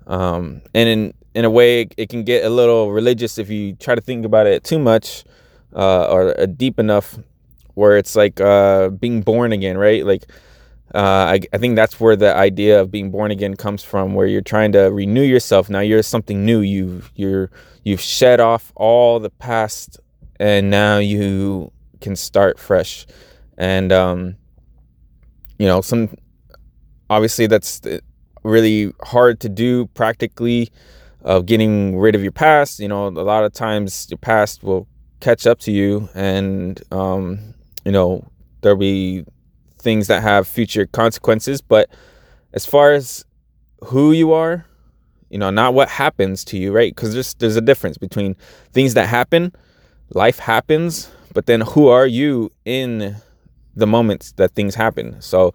um, 0.06 0.62
and 0.72 0.88
in 0.88 1.14
in 1.34 1.44
a 1.44 1.50
way, 1.50 1.88
it 1.96 2.08
can 2.08 2.22
get 2.22 2.44
a 2.44 2.50
little 2.50 2.92
religious 2.92 3.38
if 3.38 3.50
you 3.50 3.74
try 3.74 3.94
to 3.94 4.00
think 4.00 4.24
about 4.24 4.46
it 4.46 4.64
too 4.64 4.78
much 4.78 5.24
uh, 5.74 6.06
or 6.06 6.40
uh, 6.40 6.46
deep 6.46 6.78
enough, 6.78 7.18
where 7.74 7.96
it's 7.96 8.14
like 8.14 8.40
uh, 8.40 8.88
being 8.90 9.22
born 9.22 9.52
again, 9.52 9.76
right? 9.76 10.06
Like 10.06 10.24
uh, 10.94 11.34
I, 11.34 11.40
I 11.52 11.58
think 11.58 11.74
that's 11.74 11.98
where 11.98 12.14
the 12.14 12.34
idea 12.34 12.80
of 12.80 12.90
being 12.90 13.10
born 13.10 13.32
again 13.32 13.56
comes 13.56 13.82
from, 13.82 14.14
where 14.14 14.26
you're 14.26 14.42
trying 14.42 14.72
to 14.72 14.82
renew 14.84 15.22
yourself. 15.22 15.68
Now 15.68 15.80
you're 15.80 16.04
something 16.04 16.44
new. 16.44 16.60
You 16.60 17.02
you're 17.16 17.50
you've 17.82 18.00
shed 18.00 18.38
off 18.38 18.72
all 18.76 19.18
the 19.18 19.30
past, 19.30 19.98
and 20.38 20.70
now 20.70 20.98
you 20.98 21.72
can 22.00 22.14
start 22.14 22.60
fresh. 22.60 23.06
And 23.58 23.92
um, 23.92 24.36
you 25.58 25.66
know, 25.66 25.80
some 25.80 26.14
obviously 27.10 27.48
that's 27.48 27.80
really 28.44 28.92
hard 29.02 29.40
to 29.40 29.48
do 29.48 29.86
practically. 29.94 30.70
Of 31.24 31.46
getting 31.46 31.98
rid 31.98 32.14
of 32.14 32.22
your 32.22 32.32
past, 32.32 32.80
you 32.80 32.88
know, 32.88 33.08
a 33.08 33.08
lot 33.08 33.44
of 33.44 33.52
times 33.54 34.06
your 34.10 34.18
past 34.18 34.62
will 34.62 34.86
catch 35.20 35.46
up 35.46 35.58
to 35.60 35.72
you, 35.72 36.08
and 36.14 36.82
um, 36.92 37.54
you 37.84 37.92
know 37.92 38.28
there'll 38.60 38.76
be 38.76 39.24
things 39.78 40.06
that 40.08 40.22
have 40.22 40.46
future 40.46 40.86
consequences. 40.86 41.62
But 41.62 41.88
as 42.52 42.66
far 42.66 42.92
as 42.92 43.24
who 43.84 44.12
you 44.12 44.32
are, 44.32 44.66
you 45.30 45.38
know, 45.38 45.50
not 45.50 45.72
what 45.72 45.88
happens 45.88 46.44
to 46.46 46.58
you, 46.58 46.72
right? 46.72 46.94
Because 46.94 47.14
there's 47.14 47.34
there's 47.34 47.56
a 47.56 47.62
difference 47.62 47.96
between 47.96 48.36
things 48.72 48.94
that 48.94 49.08
happen, 49.08 49.52
life 50.10 50.38
happens, 50.38 51.10
but 51.32 51.46
then 51.46 51.62
who 51.62 51.88
are 51.88 52.06
you 52.06 52.50
in 52.64 53.16
the 53.74 53.86
moments 53.86 54.32
that 54.32 54.54
things 54.54 54.74
happen? 54.74 55.20
So 55.20 55.52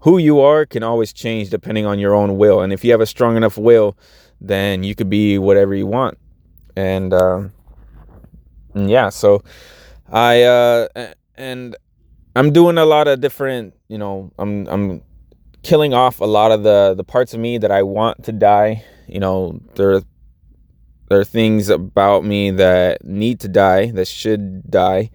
who 0.00 0.18
you 0.18 0.40
are 0.40 0.66
can 0.66 0.82
always 0.82 1.12
change 1.12 1.50
depending 1.50 1.86
on 1.86 1.98
your 1.98 2.14
own 2.14 2.38
will. 2.38 2.60
And 2.62 2.72
if 2.72 2.84
you 2.84 2.90
have 2.90 3.00
a 3.00 3.06
strong 3.06 3.36
enough 3.36 3.58
will, 3.58 3.96
then 4.40 4.82
you 4.82 4.94
could 4.94 5.10
be 5.10 5.38
whatever 5.38 5.74
you 5.74 5.86
want. 5.86 6.18
And 6.76 7.12
uh, 7.12 7.48
yeah, 8.74 9.08
so 9.08 9.42
I 10.10 10.42
uh, 10.42 10.88
and 11.36 11.76
I'm 12.36 12.52
doing 12.52 12.78
a 12.78 12.84
lot 12.84 13.08
of 13.08 13.20
different, 13.20 13.74
you 13.88 13.98
know, 13.98 14.32
I'm 14.38 14.66
I'm 14.68 15.02
killing 15.62 15.92
off 15.92 16.20
a 16.20 16.26
lot 16.26 16.52
of 16.52 16.62
the 16.62 16.94
the 16.96 17.04
parts 17.04 17.34
of 17.34 17.40
me 17.40 17.58
that 17.58 17.70
I 17.70 17.82
want 17.82 18.24
to 18.24 18.32
die. 18.32 18.84
You 19.08 19.20
know, 19.20 19.60
there 19.74 20.00
there 21.08 21.20
are 21.20 21.24
things 21.24 21.68
about 21.68 22.24
me 22.24 22.52
that 22.52 23.04
need 23.04 23.40
to 23.40 23.48
die, 23.48 23.90
that 23.90 24.06
should 24.06 24.70
die. 24.70 25.10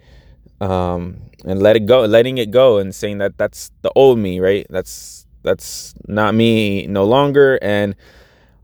Um, 0.62 1.22
and 1.46 1.62
let 1.62 1.76
it 1.76 1.86
go, 1.86 2.06
letting 2.06 2.38
it 2.38 2.50
go 2.50 2.78
and 2.78 2.94
saying 2.94 3.20
that 3.20 3.38
that's 3.38 3.72
the 3.82 3.92
old 3.96 4.18
me, 4.18 4.40
right? 4.40 4.66
That's 4.70 5.26
that's 5.44 5.94
not 6.08 6.34
me 6.34 6.88
no 6.88 7.06
longer 7.06 7.60
and 7.62 7.96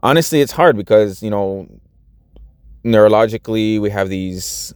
honestly 0.03 0.41
it's 0.41 0.51
hard 0.51 0.75
because, 0.75 1.22
you 1.24 1.29
know, 1.29 1.67
neurologically 2.84 3.79
we 3.79 3.89
have 3.89 4.10
these 4.10 4.74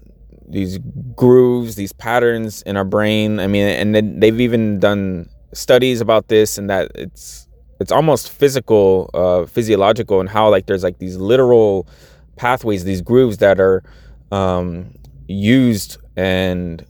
these 0.48 0.78
grooves, 1.16 1.76
these 1.76 1.92
patterns 1.92 2.62
in 2.64 2.78
our 2.78 2.86
brain. 2.86 3.40
I 3.40 3.48
mean, 3.48 3.68
and 3.68 3.96
then 3.96 4.20
they've 4.20 4.40
even 4.40 4.80
done 4.80 5.28
studies 5.54 6.02
about 6.02 6.28
this 6.28 6.58
and 6.58 6.70
that 6.70 6.92
it's 6.96 7.48
it's 7.80 7.92
almost 7.92 8.30
physical, 8.30 9.10
uh, 9.14 9.46
physiological, 9.46 10.20
and 10.20 10.30
how 10.30 10.50
like 10.50 10.66
there's 10.66 10.84
like 10.84 11.00
these 11.00 11.18
literal 11.18 11.88
pathways, 12.38 12.84
these 12.84 13.02
grooves 13.02 13.38
that 13.38 13.60
are 13.60 13.84
um, 14.32 14.94
used 15.28 15.98
and 16.16 16.86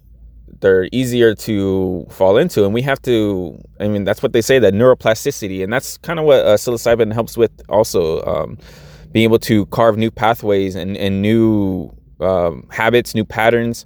they're 0.66 0.90
easier 0.92 1.36
to 1.36 2.06
fall 2.10 2.38
into 2.38 2.66
and 2.66 2.74
we 2.74 2.82
have 2.82 3.02
to 3.02 3.58
i 3.80 3.88
mean 3.88 4.04
that's 4.04 4.24
what 4.24 4.34
they 4.34 4.42
say 4.42 4.58
that 4.60 4.74
neuroplasticity 4.74 5.64
and 5.64 5.72
that's 5.72 5.98
kind 6.00 6.20
of 6.20 6.26
what 6.26 6.40
uh, 6.46 6.56
psilocybin 6.56 7.14
helps 7.14 7.38
with 7.38 7.52
also 7.70 8.24
um, 8.26 8.58
being 9.16 9.24
able 9.24 9.40
to 9.40 9.66
carve 9.68 9.98
new 9.98 10.12
pathways 10.12 10.76
and, 10.76 10.98
and 10.98 11.22
new 11.22 11.90
um, 12.20 12.68
habits, 12.70 13.16
new 13.16 13.24
patterns. 13.24 13.86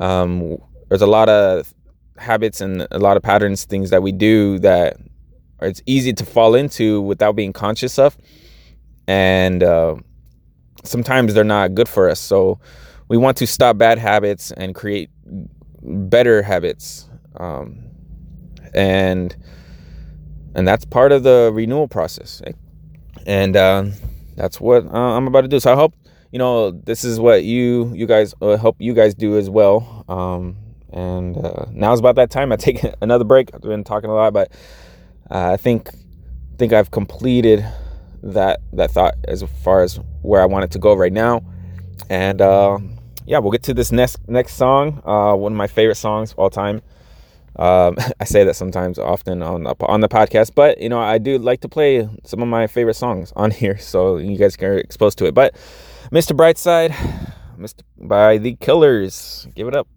Um, 0.00 0.58
there's 0.88 1.02
a 1.02 1.06
lot 1.06 1.28
of 1.28 1.72
habits 2.18 2.60
and 2.60 2.86
a 2.90 2.98
lot 2.98 3.16
of 3.16 3.22
patterns, 3.22 3.64
things 3.64 3.90
that 3.90 4.02
we 4.02 4.10
do 4.10 4.58
that 4.58 4.96
it's 5.62 5.82
easy 5.86 6.12
to 6.14 6.24
fall 6.24 6.56
into 6.56 7.00
without 7.00 7.36
being 7.36 7.52
conscious 7.52 7.96
of, 7.96 8.18
and 9.06 9.62
uh, 9.62 9.94
sometimes 10.82 11.32
they're 11.32 11.44
not 11.44 11.76
good 11.76 11.88
for 11.88 12.10
us. 12.10 12.18
So 12.18 12.58
we 13.08 13.16
want 13.16 13.36
to 13.36 13.46
stop 13.46 13.78
bad 13.78 13.98
habits 13.98 14.50
and 14.50 14.74
create 14.74 15.10
better 15.86 16.42
habits, 16.42 17.08
um, 17.36 17.84
and 18.74 19.34
and 20.54 20.66
that's 20.66 20.84
part 20.84 21.12
of 21.12 21.22
the 21.22 21.50
renewal 21.54 21.88
process. 21.88 22.42
And 23.26 23.56
uh, 23.56 23.86
that's 24.36 24.60
what 24.60 24.84
uh, 24.86 25.16
I'm 25.16 25.26
about 25.26 25.42
to 25.42 25.48
do. 25.48 25.58
So 25.60 25.72
I 25.72 25.76
hope 25.76 25.94
you 26.32 26.38
know, 26.38 26.70
this 26.70 27.04
is 27.04 27.18
what 27.18 27.44
you 27.44 27.92
you 27.94 28.06
guys 28.06 28.34
uh, 28.42 28.56
help 28.56 28.76
you 28.78 28.94
guys 28.94 29.14
do 29.14 29.38
as 29.38 29.48
well. 29.48 30.04
Um, 30.08 30.56
and 30.92 31.36
uh, 31.36 31.66
now's 31.72 31.98
about 31.98 32.16
that 32.16 32.30
time. 32.30 32.52
I 32.52 32.56
take 32.56 32.84
another 33.00 33.24
break. 33.24 33.54
I've 33.54 33.62
been 33.62 33.84
talking 33.84 34.10
a 34.10 34.14
lot, 34.14 34.32
but 34.32 34.52
uh, 35.30 35.52
I 35.52 35.56
think 35.56 35.90
think 36.58 36.72
I've 36.72 36.90
completed 36.90 37.64
that 38.22 38.60
that 38.72 38.90
thought 38.90 39.14
as 39.28 39.42
far 39.62 39.82
as 39.82 40.00
where 40.22 40.42
I 40.42 40.46
want 40.46 40.64
it 40.64 40.70
to 40.72 40.78
go 40.78 40.94
right 40.94 41.12
now. 41.12 41.42
And 42.10 42.40
uh, 42.40 42.78
yeah, 43.26 43.38
we'll 43.38 43.52
get 43.52 43.62
to 43.64 43.74
this 43.74 43.92
next 43.92 44.18
next 44.28 44.54
song. 44.54 45.02
Uh, 45.04 45.34
one 45.34 45.52
of 45.52 45.56
my 45.56 45.66
favorite 45.66 45.96
songs 45.96 46.32
of 46.32 46.38
all 46.38 46.50
time. 46.50 46.80
Um, 47.56 47.96
I 48.20 48.24
say 48.24 48.44
that 48.44 48.54
sometimes, 48.54 48.98
often 48.98 49.42
on 49.42 49.64
the, 49.64 49.74
on 49.80 50.00
the 50.00 50.08
podcast, 50.08 50.52
but 50.54 50.80
you 50.80 50.88
know, 50.88 51.00
I 51.00 51.18
do 51.18 51.38
like 51.38 51.60
to 51.62 51.68
play 51.68 52.08
some 52.24 52.42
of 52.42 52.48
my 52.48 52.66
favorite 52.66 52.94
songs 52.94 53.32
on 53.36 53.50
here, 53.62 53.78
so 53.78 54.16
you 54.18 54.36
guys 54.38 54.56
get 54.56 54.72
exposed 54.78 55.18
to 55.18 55.26
it. 55.26 55.34
But 55.34 55.54
Mr. 56.12 56.36
Brightside, 56.36 56.90
Mr. 57.58 57.82
by 57.98 58.38
the 58.38 58.54
Killers. 58.56 59.48
Give 59.54 59.68
it 59.68 59.74
up. 59.74 59.88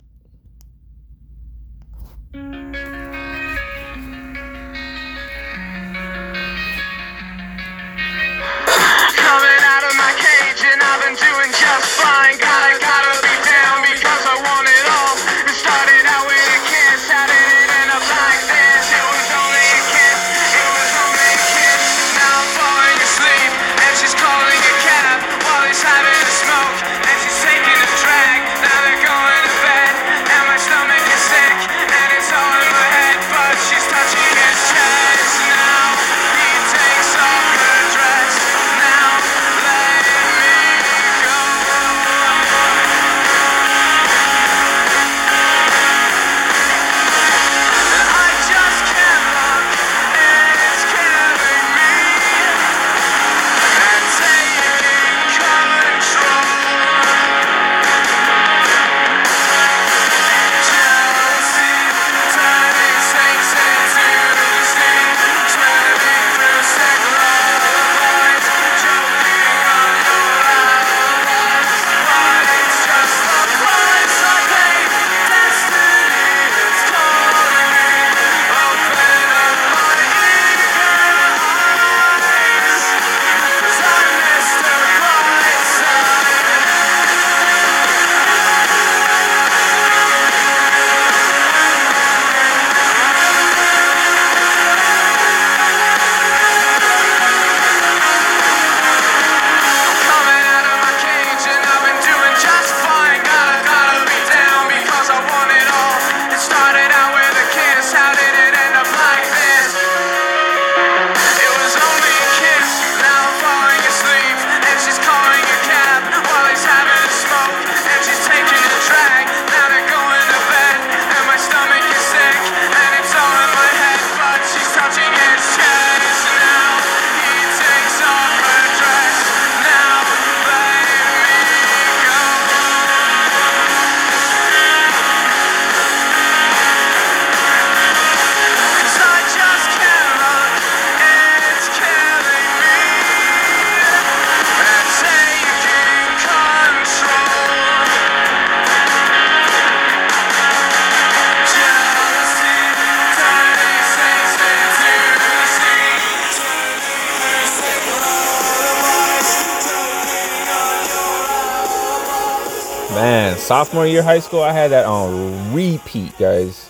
Sophomore 163.38 163.88
year 163.88 164.04
high 164.04 164.20
school, 164.20 164.42
I 164.42 164.52
had 164.52 164.72
that 164.72 164.86
on 164.86 165.54
repeat, 165.54 166.18
guys. 166.18 166.70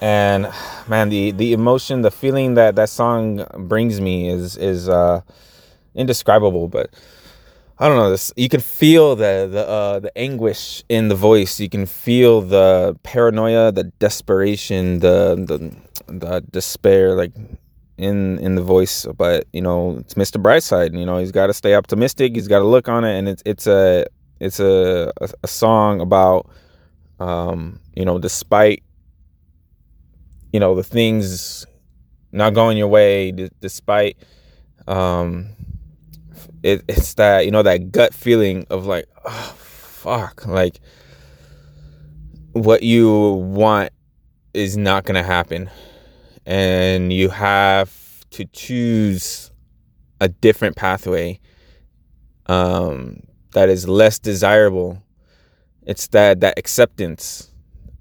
And 0.00 0.48
man, 0.88 1.08
the 1.08 1.30
the 1.30 1.52
emotion, 1.52 2.02
the 2.02 2.10
feeling 2.10 2.54
that 2.54 2.76
that 2.76 2.88
song 2.88 3.46
brings 3.68 4.00
me 4.00 4.28
is 4.28 4.56
is 4.56 4.88
uh, 4.88 5.20
indescribable. 5.94 6.68
But 6.68 6.90
I 7.78 7.88
don't 7.88 7.96
know 7.96 8.10
this. 8.10 8.32
You 8.36 8.48
can 8.48 8.60
feel 8.60 9.16
the 9.16 9.48
the 9.50 9.68
uh, 9.68 10.00
the 10.00 10.16
anguish 10.16 10.82
in 10.88 11.08
the 11.08 11.14
voice. 11.14 11.60
You 11.60 11.68
can 11.68 11.86
feel 11.86 12.40
the 12.40 12.98
paranoia, 13.02 13.72
the 13.72 13.84
desperation, 13.98 15.00
the 15.00 15.36
the 15.36 15.76
the 16.12 16.40
despair, 16.50 17.14
like 17.14 17.32
in 17.98 18.38
in 18.38 18.54
the 18.54 18.62
voice. 18.62 19.06
But 19.16 19.46
you 19.52 19.62
know, 19.62 19.96
it's 19.98 20.14
Mr. 20.14 20.42
Brightside. 20.42 20.98
You 20.98 21.06
know, 21.06 21.18
he's 21.18 21.32
got 21.32 21.48
to 21.48 21.54
stay 21.54 21.74
optimistic. 21.74 22.34
He's 22.34 22.48
got 22.48 22.60
to 22.60 22.66
look 22.66 22.88
on 22.88 23.04
it, 23.04 23.18
and 23.18 23.28
it's 23.28 23.42
it's 23.44 23.66
a 23.66 24.06
it's 24.44 24.60
a 24.60 25.12
a, 25.20 25.28
a 25.42 25.48
song 25.48 26.00
about 26.00 26.48
um, 27.18 27.80
you 27.94 28.04
know, 28.04 28.18
despite 28.18 28.82
you 30.52 30.60
know 30.60 30.74
the 30.74 30.82
things 30.82 31.66
not 32.32 32.54
going 32.54 32.76
your 32.76 32.88
way, 32.88 33.32
d- 33.32 33.50
despite 33.60 34.16
um 34.86 35.48
it, 36.62 36.82
it's 36.88 37.14
that 37.14 37.44
you 37.44 37.50
know 37.50 37.62
that 37.62 37.90
gut 37.90 38.12
feeling 38.12 38.66
of 38.70 38.86
like 38.86 39.06
oh 39.24 39.54
fuck 39.56 40.44
like 40.46 40.80
what 42.52 42.82
you 42.82 43.32
want 43.32 43.90
is 44.52 44.76
not 44.76 45.04
gonna 45.04 45.22
happen. 45.22 45.70
And 46.46 47.10
you 47.10 47.30
have 47.30 47.90
to 48.30 48.44
choose 48.46 49.50
a 50.20 50.28
different 50.28 50.76
pathway 50.76 51.40
um 52.46 53.22
that 53.54 53.68
is 53.68 53.88
less 53.88 54.18
desirable. 54.18 55.02
It's 55.86 56.06
that 56.08 56.40
that 56.40 56.58
acceptance. 56.58 57.50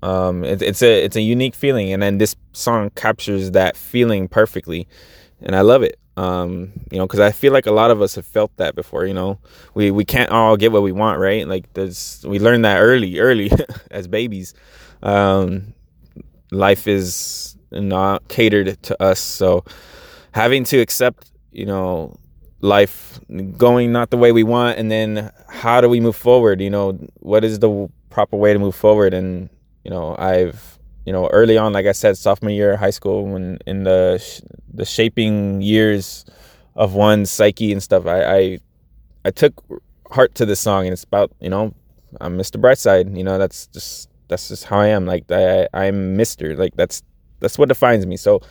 Um 0.02 0.44
it, 0.44 0.62
it's 0.62 0.82
a 0.84 1.04
it's 1.04 1.16
a 1.16 1.22
unique 1.22 1.56
feeling 1.56 1.94
and 1.94 2.04
then 2.04 2.18
this 2.18 2.36
song 2.52 2.89
captures 2.92 3.52
that 3.52 3.78
feeling 3.78 4.28
perfectly 4.28 4.88
and 5.42 5.56
i 5.56 5.62
love 5.62 5.82
it. 5.84 5.98
Um 6.18 6.74
you 6.92 6.98
know 6.98 7.08
because 7.08 7.20
i 7.20 7.32
feel 7.32 7.54
like 7.54 7.66
a 7.66 7.72
lot 7.72 7.89
of 7.89 8.02
us 8.02 8.16
have 8.16 8.26
felt 8.26 8.56
that 8.58 8.76
before 8.76 9.06
you 9.06 9.13
know? 9.13 9.39
We 9.74 9.92
we 9.92 10.06
can't 10.06 10.30
all 10.30 10.58
get 10.58 10.72
what 10.72 10.84
we 10.84 10.92
want 10.92 11.20
right? 11.20 11.48
Like 11.48 11.72
there's 11.74 12.24
we 12.28 12.39
learned 12.39 12.66
that 12.66 12.80
early 12.80 13.20
early 13.28 13.52
as 13.92 14.08
babies. 14.08 14.54
Um 15.02 15.74
life 16.52 16.88
is 16.88 17.58
not 17.72 18.28
catered 18.28 18.82
to 18.84 19.02
us 19.02 19.20
so 19.20 19.63
having 20.34 20.63
to 20.63 20.78
accept 20.80 21.32
you 21.52 21.66
know 21.66 22.16
life 22.63 23.19
going 23.58 23.91
not 23.91 24.10
the 24.10 24.17
way 24.17 24.32
we 24.32 24.41
want 24.41 24.80
and 24.80 24.89
then 24.89 25.32
how 25.49 25.82
do 25.82 25.89
we 25.89 25.99
move 25.99 26.15
forward? 26.15 26.62
You 26.62 26.69
know 26.69 26.93
what 27.19 27.43
is 27.43 27.60
the 27.60 27.89
proper 28.10 28.38
way 28.38 28.54
to 28.54 28.60
move 28.60 28.76
forward? 28.76 29.13
And 29.13 29.49
you 29.84 29.91
know 29.91 30.15
i've 30.17 30.80
you 31.06 31.12
know 31.12 31.28
early 31.28 31.58
on 31.58 31.73
like 31.73 31.86
i 31.86 31.91
said 31.91 32.17
sophomore 32.17 32.52
year 32.52 32.78
high 32.78 32.89
school 32.89 33.26
when 33.26 33.60
in 33.67 33.84
the 33.84 34.17
sh- 34.17 34.41
the 34.73 34.86
shaping 34.86 35.62
years 35.62 36.23
of 36.76 36.93
one's 36.93 37.30
psyche 37.30 37.73
and 37.73 37.84
stuff 37.84 38.06
i 38.06 38.23
i, 38.23 38.60
I 39.26 39.32
took 39.32 39.62
heart 40.10 40.36
to 40.36 40.45
this 40.45 40.62
song 40.62 40.86
and 40.86 40.93
it's 40.93 41.04
about 41.04 41.32
you 41.41 41.49
know 41.49 41.73
i'm 42.21 42.38
mr 42.38 42.62
brightside 42.62 43.17
you 43.17 43.26
know 43.26 43.38
that's 43.38 43.67
just 43.67 44.10
that's 44.30 44.47
just 44.47 44.63
how 44.63 44.80
i 44.80 44.88
am. 44.88 45.06
Like 45.06 45.30
i 45.32 45.67
i'm 45.73 46.17
mr 46.17 46.58
like 46.58 46.73
that's 46.76 47.04
that's 47.43 47.60
what 47.60 47.67
defines 47.67 48.08
me. 48.08 48.17
So 48.17 48.41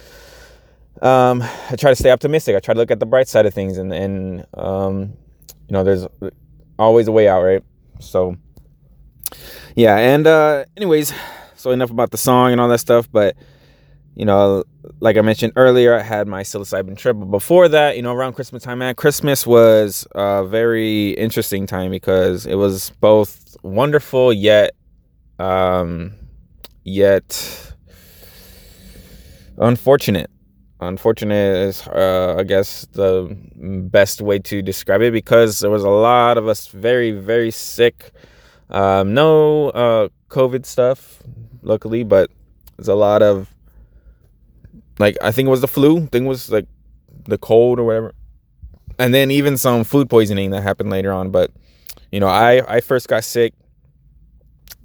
um, 1.00 1.42
I 1.42 1.76
try 1.76 1.90
to 1.90 1.96
stay 1.96 2.10
optimistic. 2.10 2.54
I 2.54 2.60
try 2.60 2.74
to 2.74 2.80
look 2.80 2.90
at 2.90 3.00
the 3.00 3.06
bright 3.06 3.28
side 3.28 3.46
of 3.46 3.54
things, 3.54 3.78
and 3.78 3.92
and 3.92 4.46
um, 4.54 5.14
you 5.68 5.72
know, 5.72 5.84
there's 5.84 6.06
always 6.78 7.08
a 7.08 7.12
way 7.12 7.28
out, 7.28 7.42
right? 7.42 7.62
So, 8.00 8.36
yeah. 9.74 9.96
And 9.96 10.26
uh, 10.26 10.64
anyways, 10.76 11.12
so 11.56 11.70
enough 11.70 11.90
about 11.90 12.10
the 12.10 12.18
song 12.18 12.52
and 12.52 12.60
all 12.60 12.68
that 12.68 12.78
stuff. 12.78 13.10
But 13.10 13.36
you 14.14 14.26
know, 14.26 14.64
like 15.00 15.16
I 15.16 15.22
mentioned 15.22 15.54
earlier, 15.56 15.94
I 15.94 16.02
had 16.02 16.28
my 16.28 16.42
psilocybin 16.42 16.96
trip. 16.96 17.16
But 17.18 17.26
before 17.26 17.68
that, 17.68 17.96
you 17.96 18.02
know, 18.02 18.12
around 18.12 18.34
Christmas 18.34 18.62
time, 18.62 18.78
man, 18.78 18.94
Christmas 18.94 19.46
was 19.46 20.06
a 20.12 20.44
very 20.44 21.12
interesting 21.12 21.66
time 21.66 21.90
because 21.90 22.44
it 22.44 22.56
was 22.56 22.90
both 23.00 23.56
wonderful 23.62 24.32
yet, 24.32 24.72
um, 25.38 26.12
yet 26.84 27.72
unfortunate 29.58 30.30
unfortunate 30.88 31.56
is 31.68 31.86
uh, 31.88 32.36
i 32.38 32.42
guess 32.42 32.86
the 32.92 33.36
best 33.90 34.20
way 34.20 34.38
to 34.38 34.62
describe 34.62 35.02
it 35.02 35.12
because 35.12 35.60
there 35.60 35.70
was 35.70 35.84
a 35.84 35.90
lot 35.90 36.38
of 36.38 36.48
us 36.48 36.66
very 36.68 37.12
very 37.12 37.50
sick. 37.50 38.10
Um, 38.70 39.12
no 39.12 39.68
uh, 39.70 40.08
covid 40.28 40.64
stuff 40.64 41.22
luckily 41.62 42.04
but 42.04 42.30
there's 42.76 42.88
a 42.88 42.94
lot 42.94 43.22
of 43.22 43.52
like 44.98 45.16
i 45.22 45.30
think 45.30 45.46
it 45.46 45.50
was 45.50 45.60
the 45.60 45.68
flu. 45.68 46.06
Thing 46.06 46.24
was 46.24 46.50
like 46.50 46.66
the 47.26 47.38
cold 47.38 47.78
or 47.78 47.84
whatever. 47.84 48.14
And 48.98 49.12
then 49.14 49.30
even 49.30 49.56
some 49.56 49.84
food 49.84 50.08
poisoning 50.10 50.50
that 50.50 50.62
happened 50.62 50.90
later 50.90 51.12
on 51.12 51.30
but 51.30 51.50
you 52.10 52.20
know 52.20 52.28
i 52.28 52.62
i 52.76 52.80
first 52.80 53.08
got 53.08 53.24
sick. 53.24 53.54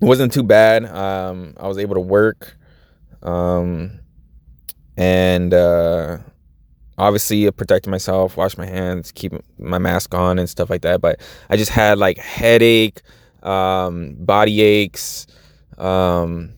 It 0.01 0.05
wasn't 0.05 0.33
too 0.33 0.43
bad. 0.43 0.85
Um, 0.85 1.53
i 1.57 1.67
was 1.67 1.77
able 1.77 1.95
to 1.95 2.01
work. 2.01 2.57
Um, 3.23 3.99
and 4.97 5.53
uh, 5.53 6.17
obviously 6.97 7.49
protecting 7.51 7.91
myself, 7.91 8.35
wash 8.35 8.57
my 8.57 8.65
hands, 8.65 9.11
keep 9.11 9.33
my 9.59 9.77
mask 9.77 10.13
on 10.13 10.39
and 10.39 10.49
stuff 10.49 10.69
like 10.69 10.81
that. 10.81 10.99
But 10.99 11.21
I 11.49 11.55
just 11.55 11.71
had 11.71 11.97
like 11.99 12.17
headache, 12.17 13.01
um, 13.43 14.15
body 14.19 14.61
aches. 14.61 15.27
Um, 15.77 16.53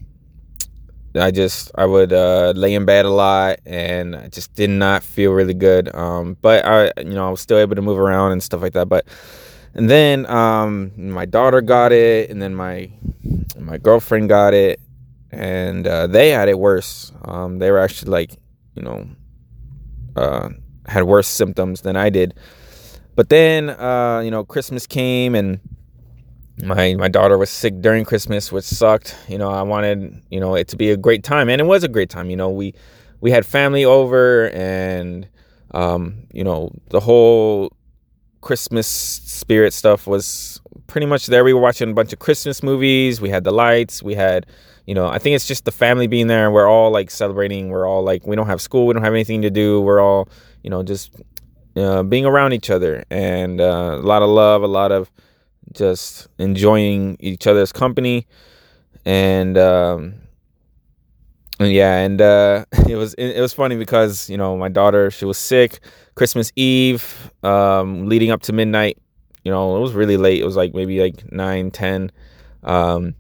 I 1.16 1.32
just 1.32 1.72
I 1.76 1.86
would 1.86 2.14
uh, 2.14 2.54
lay 2.56 2.74
in 2.74 2.86
bed 2.86 3.06
a 3.06 3.10
lot, 3.10 3.60
and 3.66 4.16
I 4.16 4.28
just 4.30 4.54
did 4.54 4.70
not 4.70 5.04
feel 5.04 5.32
really 5.32 5.54
good. 5.54 5.94
Um, 5.94 6.38
but 6.42 6.66
I, 6.66 6.92
you 6.98 7.16
know, 7.16 7.28
I 7.28 7.32
was 7.32 7.42
still 7.42 7.58
able 7.58 7.76
to 7.76 7.82
move 7.82 8.00
around 8.00 8.32
and 8.32 8.42
stuff 8.42 8.62
like 8.62 8.74
that. 8.74 8.88
But 8.88 9.06
and 9.74 9.90
then 9.90 10.26
um, 10.28 10.92
my 10.96 11.26
daughter 11.26 11.62
got 11.62 11.92
it, 11.92 12.30
and 12.30 12.42
then 12.42 12.56
my 12.56 12.90
my 13.58 13.78
girlfriend 13.78 14.30
got 14.30 14.54
it, 14.54 14.80
and 15.32 15.88
uh, 15.88 16.08
they 16.08 16.30
had 16.30 16.50
it 16.50 16.58
worse. 16.60 17.12
Um, 17.26 17.60
they 17.60 17.72
were 17.72 17.80
actually 17.80 18.12
like, 18.12 18.38
you 18.76 18.82
know, 18.82 19.08
uh, 20.16 20.50
had 20.88 21.04
worse 21.04 21.28
symptoms 21.28 21.82
than 21.82 21.96
I 21.96 22.10
did. 22.10 22.34
But 23.16 23.30
then, 23.30 23.70
uh, 23.70 24.22
you 24.24 24.32
know, 24.32 24.44
Christmas 24.44 24.88
came 24.88 25.36
and 25.36 25.60
my 26.64 26.96
my 26.96 27.08
daughter 27.08 27.38
was 27.38 27.50
sick 27.50 27.82
during 27.82 28.06
Christmas, 28.06 28.52
which 28.52 28.66
sucked. 28.66 29.16
You 29.28 29.38
know, 29.38 29.50
I 29.50 29.62
wanted 29.62 30.22
you 30.30 30.40
know 30.40 30.56
it 30.56 30.68
to 30.70 30.78
be 30.78 30.92
a 30.92 30.98
great 30.98 31.24
time, 31.24 31.50
and 31.50 31.62
it 31.62 31.66
was 31.66 31.84
a 31.84 31.88
great 31.88 32.10
time. 32.10 32.30
You 32.30 32.36
know, 32.36 32.50
we 32.50 32.74
we 33.22 33.32
had 33.32 33.46
family 33.46 33.86
over, 33.86 34.50
and 34.50 35.28
um, 35.72 36.28
you 36.34 36.44
know 36.44 36.72
the 36.90 37.00
whole 37.00 37.72
Christmas 38.42 38.88
spirit 38.88 39.74
stuff 39.74 40.08
was 40.08 40.62
pretty 40.90 41.08
much 41.08 41.28
there. 41.28 41.44
We 41.44 41.54
were 41.54 41.62
watching 41.62 41.92
a 41.92 41.94
bunch 41.94 42.12
of 42.12 42.20
Christmas 42.20 42.62
movies. 42.62 43.22
We 43.22 43.30
had 43.30 43.44
the 43.46 43.52
lights. 43.52 44.04
We 44.04 44.16
had 44.16 44.46
you 44.90 44.96
know, 44.96 45.08
I 45.08 45.20
think 45.20 45.36
it's 45.36 45.46
just 45.46 45.66
the 45.66 45.72
family 45.72 46.08
being 46.08 46.26
there. 46.26 46.50
We're 46.50 46.68
all 46.68 46.90
like 46.90 47.12
celebrating. 47.12 47.70
We're 47.70 47.88
all 47.88 48.02
like, 48.02 48.26
we 48.26 48.36
don't 48.36 48.48
have 48.48 48.60
school. 48.60 48.88
We 48.88 48.96
don't 48.96 49.04
have 49.04 49.14
anything 49.14 49.44
to 49.44 49.52
do. 49.52 49.80
We're 49.80 50.00
all, 50.00 50.28
you 50.64 50.72
know, 50.72 50.82
just 50.82 51.16
uh, 51.76 52.02
being 52.02 52.26
around 52.26 52.54
each 52.54 52.72
other 52.72 53.04
and 53.12 53.62
uh, 53.62 54.00
a 54.02 54.02
lot 54.02 54.24
of 54.24 54.30
love, 54.30 54.64
a 54.64 54.68
lot 54.68 54.92
of 54.92 55.12
just 55.74 56.28
enjoying 56.40 57.18
each 57.20 57.46
other's 57.46 57.72
company. 57.72 58.26
And, 59.06 59.60
um, 59.60 60.16
yeah, 61.60 61.98
and 61.98 62.20
uh, 62.20 62.66
it 62.88 62.96
was 62.96 63.14
it 63.16 63.40
was 63.40 63.54
funny 63.54 63.76
because 63.76 64.30
you 64.30 64.38
know 64.38 64.56
my 64.56 64.70
daughter 64.70 65.12
she 65.12 65.26
was 65.26 65.38
sick 65.38 65.82
Christmas 66.16 66.54
Eve, 66.56 67.32
um, 67.44 68.08
leading 68.08 68.32
up 68.32 68.42
to 68.44 68.54
midnight. 68.54 68.98
You 69.44 69.52
know 69.52 69.78
it 69.78 69.80
was 69.80 69.94
really 69.94 70.18
late. 70.18 70.42
It 70.42 70.46
was 70.46 70.56
like 70.56 70.74
maybe 70.74 71.02
like 71.02 71.32
nine, 71.32 71.72
ten. 71.72 72.12
Um, 72.64 73.16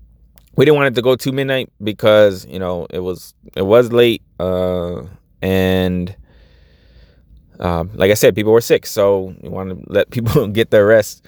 we 0.56 0.66
didn't 0.66 0.78
want 0.78 0.88
it 0.88 0.96
to 0.96 1.02
go 1.02 1.16
to 1.16 1.32
midnight 1.32 1.72
because 1.82 2.46
you 2.46 2.60
know 2.60 2.88
it 2.90 3.00
was 3.00 3.34
it 3.56 3.66
was 3.66 3.92
late 3.92 4.22
uh, 4.40 5.04
and 5.42 6.16
um, 7.60 7.92
like 7.94 8.10
I 8.10 8.14
said, 8.14 8.36
people 8.36 8.54
were 8.54 8.62
sick, 8.62 8.86
so 8.86 9.36
we 9.42 9.50
wanted 9.50 9.86
to 9.86 9.94
let 9.94 10.10
people 10.12 10.48
get 10.48 10.72
their 10.72 10.86
rest. 10.86 11.26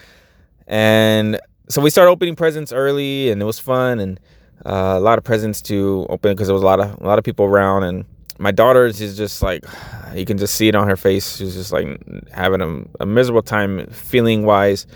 And 0.66 1.38
so 1.68 1.80
we 1.82 1.90
started 1.90 2.10
opening 2.10 2.36
presents 2.36 2.72
early, 2.72 3.30
and 3.30 3.40
it 3.40 3.44
was 3.44 3.58
fun, 3.58 4.00
and 4.00 4.18
uh, 4.64 4.94
a 4.96 5.00
lot 5.00 5.18
of 5.18 5.24
presents 5.24 5.60
to 5.62 6.06
open 6.08 6.32
because 6.32 6.48
there 6.48 6.54
was 6.54 6.62
a 6.62 6.66
lot 6.66 6.80
of 6.80 7.00
a 7.00 7.06
lot 7.06 7.18
of 7.18 7.24
people 7.24 7.44
around. 7.44 7.84
And 7.84 8.04
my 8.42 8.50
daughter 8.50 8.86
is 8.86 8.98
just 9.16 9.42
like, 9.42 9.64
you 10.14 10.24
can 10.24 10.36
just 10.36 10.54
see 10.54 10.68
it 10.68 10.74
on 10.74 10.88
her 10.88 10.96
face. 10.96 11.36
She's 11.36 11.54
just 11.54 11.72
like 11.72 11.86
having 12.30 12.60
a, 12.60 13.02
a 13.02 13.06
miserable 13.06 13.42
time, 13.42 13.86
feeling 13.86 14.44
wise 14.44 14.86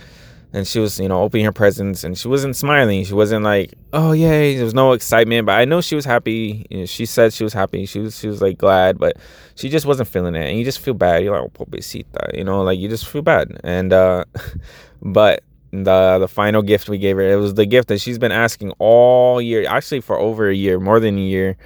and 0.53 0.67
she 0.67 0.79
was 0.79 1.01
you 1.01 1.09
know 1.09 1.23
opening 1.23 1.45
her 1.45 1.53
presents 1.53 2.05
and 2.05 2.17
she 2.17 2.29
wasn't 2.29 2.55
smiling 2.55 3.05
she 3.05 3.13
wasn't 3.13 3.43
like 3.43 3.75
oh 3.93 4.13
yay 4.13 4.55
there 4.55 4.65
was 4.65 4.75
no 4.75 4.93
excitement 4.93 5.45
but 5.45 5.53
i 5.59 5.65
know 5.65 5.81
she 5.81 5.97
was 5.97 6.05
happy 6.05 6.65
you 6.71 6.79
know, 6.79 6.87
she 6.87 7.05
said 7.05 7.33
she 7.33 7.43
was 7.43 7.53
happy 7.53 7.85
she 7.85 7.99
was 7.99 8.17
she 8.17 8.29
was 8.29 8.41
like 8.41 8.57
glad 8.57 8.97
but 8.97 9.17
she 9.57 9.69
just 9.69 9.85
wasn't 9.85 10.09
feeling 10.09 10.37
it 10.37 10.49
and 10.49 10.57
you 10.57 10.65
just 10.65 10.79
feel 10.79 10.95
bad 10.95 11.23
you're 11.23 11.37
like 11.37 11.51
oh 11.59 11.65
pobrecita 11.65 12.33
you 12.33 12.45
know 12.45 12.63
like 12.63 12.79
you 12.79 12.89
just 12.89 13.07
feel 13.09 13.23
bad 13.23 13.59
and 13.65 13.93
uh 13.93 14.25
but 15.03 15.43
the 15.73 16.19
the 16.19 16.29
final 16.29 16.63
gift 16.63 16.89
we 16.89 16.99
gave 16.99 17.17
her. 17.17 17.23
It 17.23 17.37
was 17.37 17.55
the 17.55 17.67
gift 17.67 17.89
that 17.89 18.01
she's 18.01 18.19
been 18.19 18.33
asking 18.33 18.73
all 18.79 19.41
year, 19.41 19.67
actually 19.69 20.01
for 20.01 20.19
over 20.19 20.49
a 20.49 20.55
year, 20.55 20.79
more 20.81 21.01
than 21.01 21.19
a 21.19 21.21
year. 21.21 21.57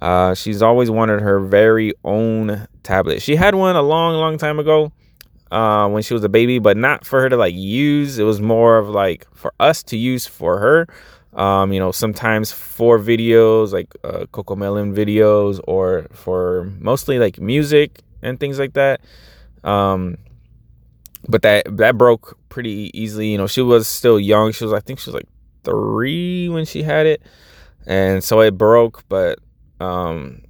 Uh, 0.00 0.34
she's 0.34 0.62
always 0.62 0.90
wanted 0.90 1.20
her 1.20 1.40
very 1.40 1.92
own 2.04 2.66
tablet. 2.82 3.20
She 3.20 3.36
had 3.36 3.54
one 3.54 3.76
a 3.76 3.82
long, 3.82 4.14
long 4.14 4.38
time 4.38 4.58
ago 4.58 4.92
uh, 5.50 5.88
when 5.88 6.02
she 6.02 6.14
was 6.14 6.22
a 6.24 6.28
baby, 6.28 6.58
but 6.58 6.76
not 6.76 7.04
for 7.04 7.20
her 7.20 7.28
to 7.28 7.36
like 7.36 7.54
use. 7.54 8.18
It 8.18 8.24
was 8.24 8.40
more 8.40 8.78
of 8.78 8.88
like 8.88 9.26
for 9.34 9.52
us 9.58 9.82
to 9.84 9.96
use 9.96 10.26
for 10.26 10.58
her. 10.58 10.86
Um, 11.34 11.72
you 11.72 11.78
know, 11.78 11.92
sometimes 11.92 12.50
for 12.52 12.98
videos 12.98 13.72
like 13.72 13.94
uh, 14.02 14.26
CoComelon 14.32 14.94
videos, 14.94 15.60
or 15.66 16.06
for 16.12 16.72
mostly 16.78 17.18
like 17.18 17.38
music 17.40 18.00
and 18.22 18.40
things 18.40 18.58
like 18.58 18.72
that. 18.74 19.00
Um, 19.64 20.16
but 21.28 21.42
that 21.42 21.76
that 21.76 21.98
broke 21.98 22.38
pretty 22.48 22.90
easily. 22.94 23.28
You 23.28 23.38
know, 23.38 23.46
she 23.46 23.62
was 23.62 23.86
still 23.86 24.18
young. 24.18 24.52
She 24.52 24.64
was, 24.64 24.72
I 24.72 24.80
think, 24.80 24.98
she 24.98 25.10
was 25.10 25.14
like 25.14 25.28
three 25.64 26.48
when 26.48 26.64
she 26.64 26.82
had 26.82 27.06
it, 27.06 27.22
and 27.86 28.22
so 28.22 28.40
it 28.40 28.56
broke. 28.56 29.04
But 29.08 29.38
um, 29.80 30.42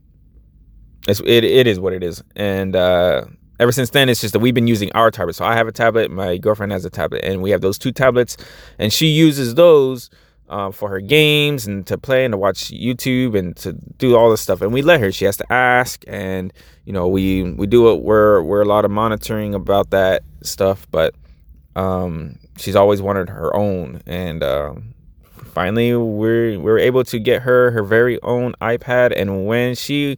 it's 1.07 1.21
it 1.21 1.45
it 1.45 1.67
is 1.67 1.81
what 1.81 1.93
it 1.93 2.03
is, 2.03 2.23
and 2.37 2.75
uh, 2.77 3.25
ever 3.61 3.73
since 3.73 3.91
then, 3.91 4.09
it's 4.09 4.21
just 4.21 4.33
that 4.33 4.41
we've 4.41 4.55
been 4.55 4.67
using 4.67 4.91
our 4.93 5.11
tablet. 5.11 5.35
So 5.35 5.45
I 5.45 5.55
have 5.55 5.69
a 5.69 5.73
tablet, 5.73 6.11
my 6.11 6.37
girlfriend 6.39 6.73
has 6.73 6.85
a 6.85 6.91
tablet, 6.91 7.25
and 7.25 7.43
we 7.43 7.51
have 7.51 7.61
those 7.61 7.79
two 7.79 7.93
tablets, 7.93 8.37
and 8.79 8.93
she 8.93 9.07
uses 9.07 9.55
those. 9.55 10.11
Uh, 10.51 10.71
for 10.71 10.89
her 10.89 10.99
games 10.99 11.67
and 11.67 11.87
to 11.87 11.99
play 11.99 12.25
and 12.25 12.33
to 12.33 12.39
watch 12.39 12.71
YouTube 12.71 13.39
and 13.39 13.55
to 13.55 13.75
do 13.99 14.17
all 14.17 14.31
this 14.31 14.41
stuff, 14.41 14.63
and 14.63 14.73
we 14.73 14.81
let 14.81 14.99
her. 14.99 15.13
She 15.13 15.27
has 15.27 15.37
to 15.37 15.53
ask, 15.53 16.03
and 16.07 16.55
you 16.87 16.93
know 16.95 17.07
we 17.07 17.53
we 17.53 17.67
do 17.67 17.93
it. 17.93 18.01
We're 18.01 18.41
we're 18.41 18.63
a 18.63 18.65
lot 18.65 18.87
of 18.87 18.91
monitoring 18.91 19.55
about 19.55 19.91
that 19.91 20.23
stuff, 20.43 20.87
but 20.91 21.15
um, 21.77 22.39
she's 22.57 22.75
always 22.75 23.03
wanted 23.03 23.29
her 23.29 23.55
own, 23.55 24.01
and 24.07 24.43
uh, 24.43 24.73
finally 25.59 25.93
we're 25.97 26.57
we're 26.61 26.79
able 26.79 27.03
to 27.03 27.19
get 27.19 27.43
her 27.43 27.73
her 27.73 27.83
very 27.83 28.17
own 28.23 28.55
iPad. 28.61 29.13
And 29.21 29.45
when 29.45 29.75
she 29.75 30.17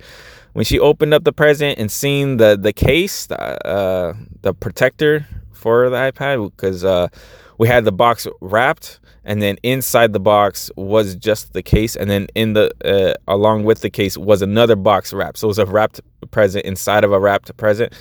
when 0.52 0.66
she 0.66 0.78
opened 0.78 1.14
up 1.14 1.24
the 1.24 1.32
present 1.32 1.78
and 1.78 1.90
seen 1.90 2.36
the 2.36 2.58
the 2.60 2.74
case, 2.74 3.26
the, 3.26 3.40
uh, 3.66 4.12
the 4.42 4.52
protector 4.52 5.26
for 5.52 5.88
the 5.88 5.96
iPad, 5.96 6.36
because 6.50 6.84
uh, 6.84 7.08
we 7.56 7.68
had 7.68 7.86
the 7.86 7.92
box 8.04 8.26
wrapped, 8.42 9.00
and 9.24 9.40
then 9.40 9.56
inside 9.62 10.12
the 10.12 10.20
box 10.20 10.70
was 10.76 11.16
just 11.16 11.54
the 11.54 11.62
case, 11.62 11.96
and 11.96 12.10
then 12.10 12.26
in 12.34 12.52
the 12.52 12.66
uh, 12.84 13.14
along 13.26 13.64
with 13.64 13.80
the 13.80 13.90
case 13.90 14.18
was 14.18 14.42
another 14.42 14.76
box 14.76 15.10
wrap. 15.14 15.38
So 15.38 15.46
it 15.46 15.52
was 15.56 15.58
a 15.58 15.64
wrapped 15.64 16.02
present 16.30 16.66
inside 16.66 17.02
of 17.02 17.12
a 17.12 17.18
wrapped 17.18 17.56
present. 17.56 17.94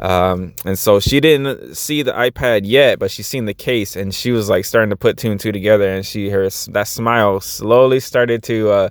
Um, 0.00 0.54
and 0.64 0.78
so 0.78 0.98
she 0.98 1.20
didn't 1.20 1.76
see 1.76 2.02
the 2.02 2.12
iPad 2.12 2.62
yet, 2.64 2.98
but 2.98 3.10
she 3.10 3.22
seen 3.22 3.44
the 3.44 3.54
case, 3.54 3.96
and 3.96 4.14
she 4.14 4.30
was 4.32 4.48
like 4.48 4.64
starting 4.64 4.90
to 4.90 4.96
put 4.96 5.18
two 5.18 5.30
and 5.30 5.38
two 5.38 5.52
together, 5.52 5.88
and 5.88 6.04
she 6.04 6.30
her 6.30 6.48
that 6.48 6.88
smile 6.88 7.40
slowly 7.40 8.00
started 8.00 8.42
to 8.44 8.70
uh, 8.70 8.88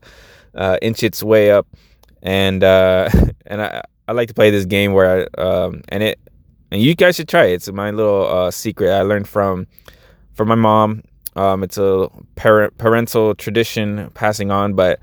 uh, 0.53 0.77
inch 0.83 1.01
its 1.01 1.23
way 1.23 1.49
up, 1.49 1.67
and 2.21 2.63
uh, 2.63 3.09
and 3.47 3.61
I 3.61 3.81
I 4.07 4.11
like 4.11 4.27
to 4.27 4.35
play 4.35 4.51
this 4.51 4.65
game 4.65 4.93
where 4.93 5.27
I 5.37 5.41
um, 5.41 5.81
and 5.89 6.03
it 6.03 6.19
and 6.69 6.79
you 6.79 6.93
guys 6.93 7.15
should 7.15 7.27
try 7.27 7.45
it. 7.45 7.53
It's 7.53 7.71
my 7.71 7.89
little 7.89 8.27
uh, 8.27 8.51
secret 8.51 8.91
I 8.91 9.01
learned 9.01 9.27
from 9.27 9.65
from 10.35 10.47
my 10.47 10.55
mom. 10.55 11.03
Um, 11.35 11.63
it's 11.63 11.77
a 11.79 12.07
parent 12.35 12.77
parental 12.77 13.33
tradition 13.33 14.11
passing 14.13 14.51
on, 14.51 14.73
but 14.73 14.99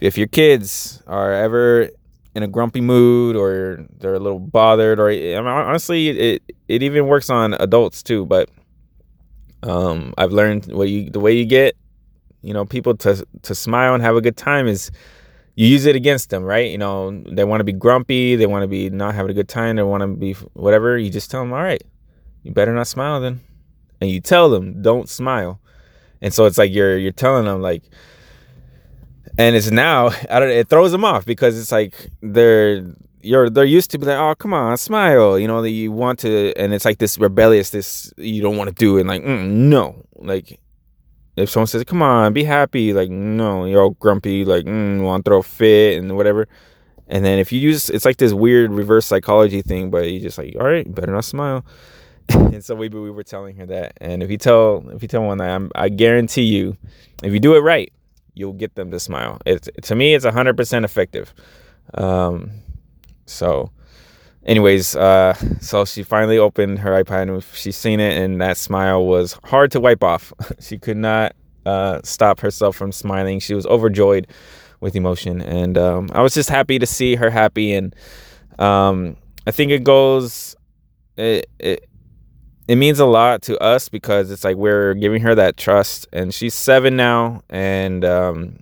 if 0.00 0.16
your 0.16 0.26
kids 0.28 1.02
are 1.08 1.32
ever 1.32 1.90
in 2.34 2.42
a 2.42 2.48
grumpy 2.48 2.80
mood 2.80 3.36
or 3.36 3.84
they're 3.98 4.14
a 4.14 4.20
little 4.20 4.38
bothered 4.38 4.98
or 4.98 5.10
I 5.10 5.12
mean, 5.12 5.46
honestly 5.46 6.08
it 6.08 6.42
it 6.68 6.82
even 6.82 7.06
works 7.06 7.30
on 7.30 7.54
adults 7.54 8.02
too 8.02 8.24
but 8.26 8.48
um 9.62 10.14
I've 10.16 10.32
learned 10.32 10.66
what 10.66 10.88
you 10.88 11.10
the 11.10 11.20
way 11.20 11.32
you 11.32 11.44
get 11.44 11.76
you 12.42 12.54
know 12.54 12.64
people 12.64 12.96
to 12.98 13.24
to 13.42 13.54
smile 13.54 13.94
and 13.94 14.02
have 14.02 14.16
a 14.16 14.20
good 14.20 14.36
time 14.36 14.66
is 14.66 14.90
you 15.54 15.66
use 15.66 15.84
it 15.84 15.94
against 15.94 16.30
them 16.30 16.42
right? 16.42 16.70
You 16.70 16.78
know 16.78 17.22
they 17.30 17.44
want 17.44 17.60
to 17.60 17.64
be 17.64 17.72
grumpy 17.72 18.36
they 18.36 18.46
want 18.46 18.62
to 18.62 18.68
be 18.68 18.88
not 18.90 19.14
having 19.14 19.30
a 19.30 19.34
good 19.34 19.48
time 19.48 19.76
they 19.76 19.82
want 19.82 20.00
to 20.00 20.06
be 20.06 20.32
whatever 20.54 20.96
you 20.96 21.10
just 21.10 21.30
tell 21.30 21.40
them 21.40 21.52
all 21.52 21.62
right 21.62 21.82
you 22.42 22.52
better 22.52 22.74
not 22.74 22.86
smile 22.86 23.20
then. 23.20 23.40
And 24.00 24.10
you 24.10 24.20
tell 24.20 24.50
them 24.50 24.82
don't 24.82 25.08
smile. 25.08 25.60
And 26.20 26.34
so 26.34 26.44
it's 26.46 26.58
like 26.58 26.72
you're 26.72 26.98
you're 26.98 27.12
telling 27.12 27.44
them 27.44 27.62
like 27.62 27.84
and 29.38 29.56
it's 29.56 29.70
now 29.70 30.10
I 30.30 30.40
don't 30.40 30.50
it 30.50 30.68
throws 30.68 30.92
them 30.92 31.04
off 31.04 31.24
because 31.24 31.58
it's 31.58 31.72
like 31.72 32.10
they're 32.20 32.84
you're 33.22 33.48
they're 33.48 33.64
used 33.64 33.90
to 33.92 33.98
be 33.98 34.06
like 34.06 34.18
oh 34.18 34.34
come 34.34 34.52
on 34.52 34.76
smile 34.76 35.38
you 35.38 35.46
know 35.46 35.62
that 35.62 35.70
you 35.70 35.92
want 35.92 36.18
to 36.20 36.52
and 36.56 36.74
it's 36.74 36.84
like 36.84 36.98
this 36.98 37.18
rebellious 37.18 37.70
this 37.70 38.12
you 38.16 38.42
don't 38.42 38.56
want 38.56 38.68
to 38.68 38.74
do 38.74 38.98
and 38.98 39.08
like 39.08 39.22
mm, 39.22 39.46
no. 39.46 40.04
Like 40.16 40.60
if 41.36 41.50
someone 41.50 41.66
says 41.66 41.84
come 41.84 42.02
on 42.02 42.32
be 42.32 42.44
happy 42.44 42.92
like 42.92 43.10
no 43.10 43.64
you're 43.64 43.82
all 43.82 43.90
grumpy 43.90 44.44
like 44.44 44.64
mm, 44.64 45.02
want 45.02 45.24
to 45.24 45.30
throw 45.30 45.38
a 45.38 45.42
fit 45.42 45.98
and 45.98 46.16
whatever. 46.16 46.48
And 47.08 47.24
then 47.24 47.38
if 47.38 47.52
you 47.52 47.60
use 47.60 47.90
it's 47.90 48.04
like 48.04 48.16
this 48.16 48.32
weird 48.32 48.72
reverse 48.72 49.06
psychology 49.06 49.62
thing 49.62 49.90
but 49.90 50.10
you 50.10 50.20
just 50.20 50.38
like 50.38 50.56
all 50.58 50.66
right 50.66 50.92
better 50.92 51.12
not 51.12 51.24
smile. 51.24 51.64
And 52.28 52.64
so 52.64 52.74
we 52.74 52.88
we 52.88 53.10
were 53.10 53.24
telling 53.24 53.56
her 53.56 53.66
that 53.66 53.94
and 54.00 54.22
if 54.22 54.30
you 54.30 54.38
tell 54.38 54.88
if 54.90 55.02
you 55.02 55.08
tell 55.08 55.22
one 55.22 55.38
that 55.38 55.50
I'm, 55.50 55.70
I 55.74 55.88
guarantee 55.88 56.42
you 56.44 56.76
if 57.22 57.32
you 57.32 57.40
do 57.40 57.56
it 57.56 57.60
right 57.60 57.92
you'll 58.34 58.52
get 58.52 58.74
them 58.74 58.90
to 58.90 59.00
smile. 59.00 59.40
It's 59.46 59.68
to 59.82 59.94
me, 59.94 60.14
it's 60.14 60.24
hundred 60.24 60.56
percent 60.56 60.84
effective. 60.84 61.34
Um, 61.94 62.50
so, 63.26 63.70
anyways, 64.44 64.96
uh, 64.96 65.34
so 65.60 65.84
she 65.84 66.02
finally 66.02 66.38
opened 66.38 66.80
her 66.80 67.02
iPad 67.02 67.32
and 67.32 67.44
she's 67.54 67.76
seen 67.76 68.00
it, 68.00 68.20
and 68.20 68.40
that 68.40 68.56
smile 68.56 69.04
was 69.04 69.38
hard 69.44 69.70
to 69.72 69.80
wipe 69.80 70.02
off. 70.02 70.32
she 70.60 70.78
could 70.78 70.96
not 70.96 71.34
uh, 71.66 72.00
stop 72.04 72.40
herself 72.40 72.76
from 72.76 72.92
smiling. 72.92 73.40
She 73.40 73.54
was 73.54 73.66
overjoyed 73.66 74.26
with 74.80 74.96
emotion, 74.96 75.40
and 75.40 75.78
um, 75.78 76.08
I 76.12 76.22
was 76.22 76.34
just 76.34 76.48
happy 76.48 76.78
to 76.78 76.86
see 76.86 77.14
her 77.14 77.30
happy. 77.30 77.72
And 77.74 77.94
um, 78.58 79.16
I 79.46 79.50
think 79.50 79.70
it 79.70 79.84
goes. 79.84 80.56
It, 81.16 81.48
it 81.58 81.88
it 82.72 82.76
means 82.76 82.98
a 82.98 83.04
lot 83.04 83.42
to 83.42 83.58
us 83.58 83.90
because 83.90 84.30
it's 84.30 84.44
like 84.44 84.56
we're 84.56 84.94
giving 84.94 85.20
her 85.20 85.34
that 85.34 85.58
trust 85.58 86.08
and 86.10 86.32
she's 86.32 86.54
seven 86.54 86.96
now 86.96 87.42
and 87.50 88.02
um, 88.02 88.60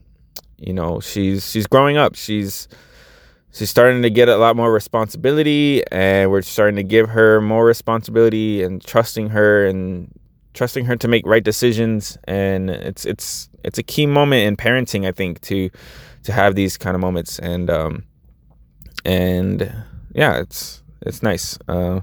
you 0.59 0.73
know 0.73 0.99
she's 0.99 1.49
she's 1.49 1.69
growing 1.69 1.97
up. 1.97 2.17
She's 2.17 2.67
she's 3.53 3.71
starting 3.71 4.03
to 4.03 4.11
get 4.11 4.29
a 4.29 4.37
lot 4.37 4.57
more 4.57 4.73
responsibility 4.73 5.85
and 5.93 6.29
we're 6.29 6.43
starting 6.43 6.75
to 6.75 6.83
give 6.83 7.11
her 7.11 7.41
more 7.41 7.65
responsibility 7.65 8.65
and 8.65 8.85
trusting 8.85 9.29
her 9.29 9.65
and 9.65 10.13
trusting 10.55 10.87
her 10.87 10.97
to 10.97 11.07
make 11.07 11.25
right 11.25 11.45
decisions. 11.45 12.19
And 12.25 12.69
it's 12.69 13.07
it's 13.07 13.49
it's 13.63 13.79
a 13.79 13.85
key 13.85 14.07
moment 14.07 14.45
in 14.45 14.57
parenting 14.57 15.07
i 15.07 15.13
think 15.13 15.41
to 15.43 15.71
to 16.25 16.33
have 16.33 16.57
these 16.57 16.77
kind 16.77 16.97
of 16.97 17.01
moments. 17.01 17.39
And 17.39 17.71
um 17.71 18.03
and 19.05 19.73
yeah 20.17 20.41
it's 20.41 20.83
it's 21.03 21.23
nice. 21.23 21.57
Uh 21.69 22.01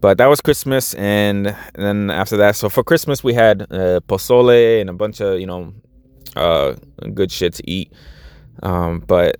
but 0.00 0.18
that 0.18 0.26
was 0.26 0.40
Christmas, 0.40 0.94
and 0.94 1.54
then 1.74 2.10
after 2.10 2.36
that, 2.38 2.56
so 2.56 2.68
for 2.68 2.82
Christmas 2.82 3.22
we 3.22 3.34
had 3.34 3.62
uh, 3.62 4.00
pozole 4.08 4.80
and 4.80 4.88
a 4.88 4.94
bunch 4.94 5.20
of 5.20 5.38
you 5.38 5.46
know 5.46 5.72
uh, 6.36 6.74
good 7.14 7.30
shit 7.30 7.54
to 7.54 7.70
eat. 7.70 7.92
Um, 8.62 9.00
but 9.00 9.36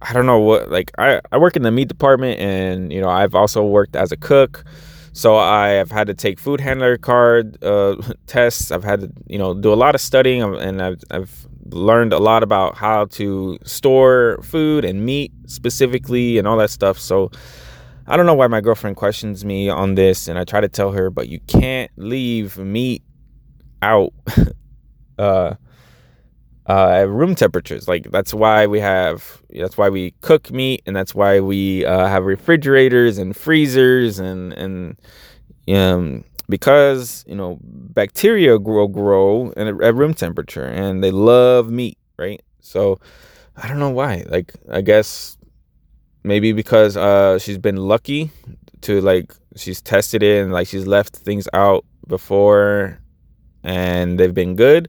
I 0.00 0.12
don't 0.12 0.26
know 0.26 0.38
what 0.38 0.70
like 0.70 0.90
I 0.98 1.20
I 1.30 1.38
work 1.38 1.56
in 1.56 1.62
the 1.62 1.70
meat 1.70 1.88
department, 1.88 2.40
and 2.40 2.92
you 2.92 3.00
know 3.00 3.08
I've 3.08 3.34
also 3.34 3.64
worked 3.64 3.96
as 3.96 4.12
a 4.12 4.16
cook, 4.16 4.64
so 5.12 5.36
I 5.36 5.68
have 5.70 5.90
had 5.90 6.08
to 6.08 6.14
take 6.14 6.38
food 6.38 6.60
handler 6.60 6.98
card 6.98 7.62
uh, 7.62 7.96
tests. 8.26 8.70
I've 8.70 8.84
had 8.84 9.00
to 9.00 9.12
you 9.28 9.38
know 9.38 9.54
do 9.54 9.72
a 9.72 9.76
lot 9.76 9.94
of 9.94 10.00
studying, 10.00 10.42
and 10.42 10.82
I've 10.82 11.00
I've 11.10 11.46
learned 11.70 12.12
a 12.12 12.18
lot 12.18 12.42
about 12.42 12.76
how 12.76 13.06
to 13.06 13.58
store 13.64 14.38
food 14.42 14.84
and 14.84 15.06
meat 15.06 15.32
specifically 15.46 16.38
and 16.38 16.46
all 16.46 16.56
that 16.58 16.70
stuff. 16.70 16.98
So 16.98 17.30
I 18.12 18.16
don't 18.18 18.26
know 18.26 18.34
why 18.34 18.46
my 18.46 18.60
girlfriend 18.60 18.96
questions 18.96 19.42
me 19.42 19.70
on 19.70 19.94
this, 19.94 20.28
and 20.28 20.38
I 20.38 20.44
try 20.44 20.60
to 20.60 20.68
tell 20.68 20.92
her, 20.92 21.08
but 21.08 21.30
you 21.30 21.40
can't 21.46 21.90
leave 21.96 22.58
meat 22.58 23.02
out 23.80 24.12
uh, 25.18 25.54
uh, 26.68 26.88
at 26.90 27.08
room 27.08 27.34
temperatures. 27.34 27.88
Like 27.88 28.10
that's 28.10 28.34
why 28.34 28.66
we 28.66 28.80
have, 28.80 29.40
that's 29.48 29.78
why 29.78 29.88
we 29.88 30.10
cook 30.20 30.50
meat, 30.50 30.82
and 30.84 30.94
that's 30.94 31.14
why 31.14 31.40
we 31.40 31.86
uh, 31.86 32.06
have 32.06 32.26
refrigerators 32.26 33.16
and 33.16 33.34
freezers, 33.34 34.18
and 34.18 34.52
and 34.52 35.00
um, 35.74 36.22
because 36.50 37.24
you 37.26 37.34
know 37.34 37.58
bacteria 37.62 38.58
grow 38.58 38.88
grow 38.88 39.54
at, 39.56 39.68
at 39.68 39.94
room 39.94 40.12
temperature, 40.12 40.66
and 40.66 41.02
they 41.02 41.12
love 41.12 41.70
meat, 41.70 41.96
right? 42.18 42.42
So 42.60 43.00
I 43.56 43.68
don't 43.68 43.78
know 43.78 43.88
why. 43.88 44.26
Like 44.28 44.52
I 44.70 44.82
guess 44.82 45.38
maybe 46.24 46.52
because 46.52 46.96
uh 46.96 47.38
she's 47.38 47.58
been 47.58 47.76
lucky 47.76 48.30
to 48.82 49.00
like 49.00 49.34
she's 49.56 49.80
tested 49.80 50.22
it 50.22 50.42
and 50.42 50.52
like 50.52 50.66
she's 50.66 50.86
left 50.86 51.16
things 51.16 51.48
out 51.52 51.84
before 52.06 52.98
and 53.62 54.18
they've 54.18 54.34
been 54.34 54.56
good 54.56 54.88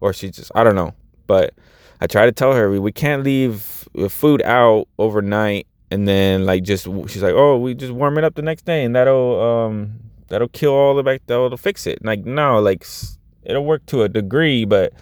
or 0.00 0.12
she 0.12 0.30
just 0.30 0.50
I 0.54 0.64
don't 0.64 0.74
know. 0.74 0.94
But 1.26 1.54
I 2.00 2.06
try 2.06 2.26
to 2.26 2.32
tell 2.32 2.52
her 2.52 2.70
we, 2.70 2.78
we 2.78 2.92
can't 2.92 3.22
leave 3.22 3.86
food 4.08 4.42
out 4.42 4.88
overnight 4.98 5.66
and 5.90 6.08
then 6.08 6.44
like 6.44 6.62
just 6.64 6.84
she's 6.84 7.22
like 7.22 7.34
oh 7.34 7.58
we 7.58 7.74
just 7.74 7.92
warm 7.92 8.18
it 8.18 8.24
up 8.24 8.34
the 8.34 8.42
next 8.42 8.64
day 8.64 8.84
and 8.84 8.94
that'll 8.94 9.40
um 9.40 10.00
that'll 10.28 10.48
kill 10.48 10.72
all 10.72 10.94
the 10.94 11.02
back 11.02 11.22
that'll 11.26 11.56
fix 11.56 11.86
it. 11.86 12.04
Like 12.04 12.24
no 12.24 12.60
like 12.60 12.86
it'll 13.42 13.64
work 13.64 13.84
to 13.86 14.02
a 14.02 14.08
degree 14.08 14.64
but 14.64 14.92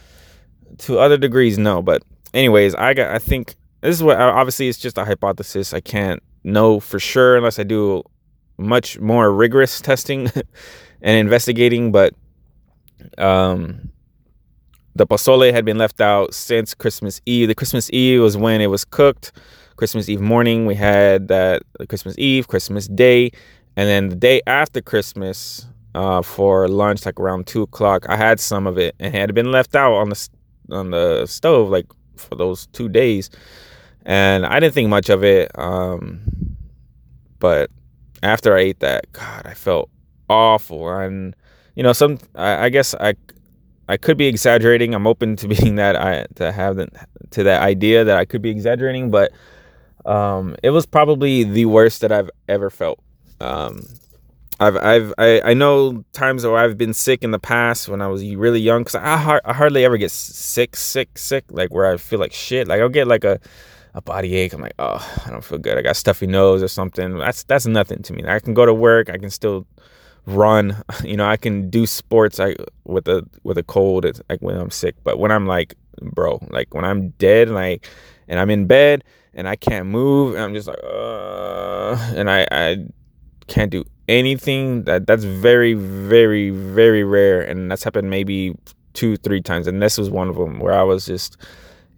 to 0.78 0.98
other 0.98 1.16
degrees 1.16 1.58
no. 1.58 1.82
But 1.82 2.02
anyways 2.34 2.74
i 2.76 2.94
got 2.94 3.14
i 3.14 3.18
think 3.18 3.56
this 3.82 3.96
is 3.96 4.02
what 4.02 4.18
obviously 4.18 4.68
it's 4.68 4.78
just 4.78 4.96
a 4.96 5.04
hypothesis. 5.04 5.74
I 5.74 5.80
can't 5.80 6.22
know 6.44 6.80
for 6.80 6.98
sure 6.98 7.36
unless 7.36 7.58
i 7.58 7.62
do 7.62 8.02
much 8.58 8.98
more 9.00 9.32
rigorous 9.32 9.80
testing 9.88 10.30
and 11.02 11.16
investigating 11.16 11.92
but 11.92 12.14
um 13.18 13.90
the 14.94 15.06
pozole 15.06 15.50
had 15.52 15.64
been 15.64 15.78
left 15.78 16.00
out 16.00 16.34
since 16.34 16.74
christmas 16.74 17.20
eve. 17.26 17.48
The 17.48 17.54
christmas 17.54 17.90
eve 17.92 18.20
was 18.20 18.36
when 18.36 18.60
it 18.60 18.68
was 18.68 18.84
cooked. 18.84 19.32
Christmas 19.76 20.08
eve 20.08 20.20
morning 20.20 20.66
we 20.66 20.74
had 20.74 21.28
that 21.28 21.62
christmas 21.88 22.14
eve 22.18 22.46
christmas 22.46 22.86
day 22.86 23.32
and 23.74 23.88
then 23.88 24.10
the 24.10 24.16
day 24.16 24.40
after 24.46 24.80
christmas 24.80 25.66
uh, 25.94 26.22
for 26.22 26.68
lunch 26.68 27.04
like 27.04 27.18
around 27.18 27.46
two 27.46 27.62
o'clock 27.62 28.08
i 28.08 28.16
had 28.16 28.38
some 28.38 28.66
of 28.66 28.78
it 28.78 28.94
and 29.00 29.14
it 29.14 29.18
had 29.18 29.34
been 29.34 29.50
left 29.50 29.74
out 29.74 29.94
on 29.94 30.10
the 30.10 30.28
on 30.70 30.90
the 30.90 31.26
stove 31.26 31.68
like 31.70 31.86
for 32.16 32.36
those 32.36 32.66
two 32.68 32.88
days 32.88 33.28
and 34.04 34.44
i 34.46 34.58
didn't 34.60 34.74
think 34.74 34.88
much 34.88 35.08
of 35.08 35.24
it 35.24 35.50
um 35.58 36.20
but 37.38 37.70
after 38.22 38.56
i 38.56 38.60
ate 38.60 38.80
that 38.80 39.10
god 39.12 39.46
i 39.46 39.54
felt 39.54 39.90
awful 40.28 40.88
and 40.90 41.36
you 41.74 41.82
know 41.82 41.92
some 41.92 42.18
i, 42.34 42.64
I 42.64 42.68
guess 42.68 42.94
i 42.94 43.14
I 43.88 43.96
could 43.96 44.16
be 44.16 44.26
exaggerating. 44.26 44.94
I'm 44.94 45.06
open 45.06 45.36
to 45.36 45.48
being 45.54 45.76
that 45.76 45.96
I 45.96 46.26
to 46.36 46.52
have 46.52 46.76
the, 46.76 46.88
to 47.30 47.42
that 47.44 47.62
idea 47.62 48.04
that 48.04 48.16
I 48.16 48.24
could 48.24 48.42
be 48.42 48.50
exaggerating, 48.50 49.10
but 49.10 49.32
um, 50.04 50.56
it 50.62 50.70
was 50.70 50.86
probably 50.86 51.44
the 51.44 51.66
worst 51.66 52.00
that 52.00 52.12
I've 52.12 52.30
ever 52.48 52.70
felt. 52.70 53.00
Um, 53.40 53.86
I've 54.60 54.76
I've 54.76 55.14
I, 55.18 55.40
I 55.44 55.54
know 55.54 56.04
times 56.12 56.44
where 56.44 56.56
I've 56.56 56.78
been 56.78 56.94
sick 56.94 57.22
in 57.22 57.32
the 57.32 57.38
past 57.38 57.88
when 57.88 58.00
I 58.00 58.06
was 58.06 58.24
really 58.34 58.60
young 58.60 58.82
because 58.82 58.94
I, 58.94 59.40
I 59.44 59.52
hardly 59.52 59.84
ever 59.84 59.96
get 59.96 60.10
sick 60.10 60.76
sick 60.76 61.18
sick 61.18 61.44
like 61.50 61.72
where 61.72 61.92
I 61.92 61.96
feel 61.96 62.18
like 62.18 62.32
shit. 62.32 62.68
Like 62.68 62.80
I'll 62.80 62.88
get 62.88 63.06
like 63.06 63.24
a 63.24 63.40
a 63.94 64.00
body 64.00 64.34
ache. 64.36 64.52
I'm 64.52 64.60
like, 64.60 64.74
oh, 64.78 65.22
I 65.26 65.30
don't 65.30 65.44
feel 65.44 65.58
good. 65.58 65.76
I 65.76 65.82
got 65.82 65.96
stuffy 65.96 66.26
nose 66.26 66.62
or 66.62 66.68
something. 66.68 67.18
That's 67.18 67.44
that's 67.44 67.66
nothing 67.66 68.02
to 68.02 68.12
me. 68.12 68.24
I 68.26 68.38
can 68.38 68.54
go 68.54 68.66
to 68.66 68.74
work. 68.74 69.10
I 69.10 69.18
can 69.18 69.30
still 69.30 69.66
run. 70.26 70.82
You 71.04 71.16
know, 71.16 71.26
I 71.26 71.36
can 71.36 71.68
do 71.68 71.86
sports. 71.86 72.38
I 72.40 72.54
with 72.84 73.08
a 73.08 73.26
with 73.42 73.58
a 73.58 73.62
cold. 73.62 74.04
It's 74.04 74.20
like 74.28 74.40
when 74.40 74.56
I'm 74.56 74.70
sick. 74.70 74.94
But 75.04 75.18
when 75.18 75.30
I'm 75.30 75.46
like, 75.46 75.74
bro, 76.00 76.38
like 76.50 76.74
when 76.74 76.84
I'm 76.84 77.10
dead, 77.18 77.50
like, 77.50 77.88
and 78.28 78.38
I'm 78.38 78.50
in 78.50 78.66
bed 78.66 79.04
and 79.34 79.48
I 79.48 79.56
can't 79.56 79.86
move, 79.86 80.34
and 80.34 80.44
I'm 80.44 80.54
just 80.54 80.68
like, 80.68 80.78
uh, 80.84 81.96
and 82.14 82.30
I 82.30 82.46
I 82.50 82.86
can't 83.46 83.70
do 83.70 83.84
anything. 84.08 84.84
That 84.84 85.06
that's 85.06 85.24
very 85.24 85.74
very 85.74 86.50
very 86.50 87.04
rare, 87.04 87.40
and 87.40 87.70
that's 87.70 87.84
happened 87.84 88.10
maybe 88.10 88.54
two 88.94 89.16
three 89.16 89.40
times, 89.40 89.66
and 89.66 89.82
this 89.82 89.98
was 89.98 90.10
one 90.10 90.28
of 90.28 90.36
them 90.36 90.58
where 90.60 90.74
I 90.74 90.82
was 90.82 91.06
just 91.06 91.36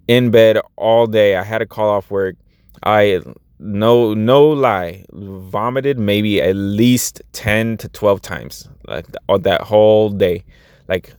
in 0.08 0.30
bed 0.30 0.58
all 0.76 1.06
day. 1.06 1.36
I 1.36 1.42
had 1.42 1.58
to 1.58 1.66
call 1.66 1.90
off 1.90 2.10
work. 2.10 2.36
I 2.82 3.20
no 3.58 4.14
no 4.14 4.46
lie 4.46 5.04
vomited 5.12 5.98
maybe 5.98 6.42
at 6.42 6.54
least 6.54 7.22
10 7.32 7.76
to 7.78 7.88
12 7.88 8.20
times 8.20 8.68
like 8.86 9.06
th- 9.06 9.42
that 9.42 9.62
whole 9.62 10.10
day 10.10 10.44
like 10.88 11.14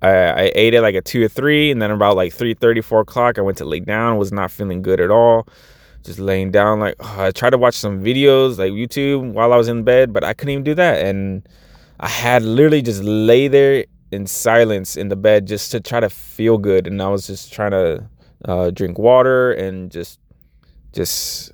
I, 0.00 0.08
I 0.08 0.52
ate 0.54 0.74
it 0.74 0.82
like 0.82 0.94
at 0.94 1.04
2 1.04 1.24
or 1.24 1.28
3 1.28 1.72
and 1.72 1.82
then 1.82 1.90
about 1.90 2.16
like 2.16 2.32
3 2.32 2.54
4 2.80 3.00
o'clock 3.00 3.38
i 3.38 3.42
went 3.42 3.58
to 3.58 3.64
lay 3.64 3.80
down 3.80 4.18
was 4.18 4.32
not 4.32 4.50
feeling 4.52 4.82
good 4.82 5.00
at 5.00 5.10
all 5.10 5.48
just 6.04 6.20
laying 6.20 6.52
down 6.52 6.78
like 6.78 6.94
oh, 7.00 7.16
i 7.24 7.30
tried 7.32 7.50
to 7.50 7.58
watch 7.58 7.74
some 7.74 8.02
videos 8.02 8.58
like 8.58 8.72
youtube 8.72 9.32
while 9.32 9.52
i 9.52 9.56
was 9.56 9.68
in 9.68 9.82
bed 9.82 10.12
but 10.12 10.22
i 10.22 10.32
couldn't 10.32 10.52
even 10.52 10.64
do 10.64 10.74
that 10.74 11.04
and 11.04 11.46
i 11.98 12.08
had 12.08 12.42
literally 12.44 12.82
just 12.82 13.02
lay 13.02 13.48
there 13.48 13.84
in 14.10 14.26
silence 14.26 14.96
in 14.96 15.08
the 15.08 15.16
bed 15.16 15.46
just 15.46 15.70
to 15.72 15.80
try 15.80 16.00
to 16.00 16.08
feel 16.08 16.58
good. 16.58 16.86
And 16.86 17.00
i 17.02 17.08
was 17.08 17.26
just 17.26 17.52
trying 17.52 17.72
to 17.72 18.08
uh, 18.44 18.70
drink 18.70 18.98
water 18.98 19.52
and 19.52 19.90
just 19.90 20.20
just 20.92 21.52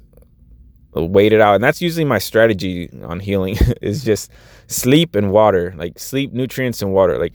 wait 0.94 1.32
it 1.32 1.40
out. 1.40 1.56
And 1.56 1.64
that's 1.64 1.82
usually 1.82 2.04
my 2.04 2.18
strategy 2.18 2.88
on 3.02 3.18
healing 3.20 3.56
is 3.82 4.04
just 4.04 4.30
sleep 4.68 5.14
and 5.14 5.30
water 5.30 5.74
like 5.76 5.98
sleep 5.98 6.32
nutrients 6.32 6.82
and 6.82 6.92
water. 6.92 7.18
Like 7.18 7.34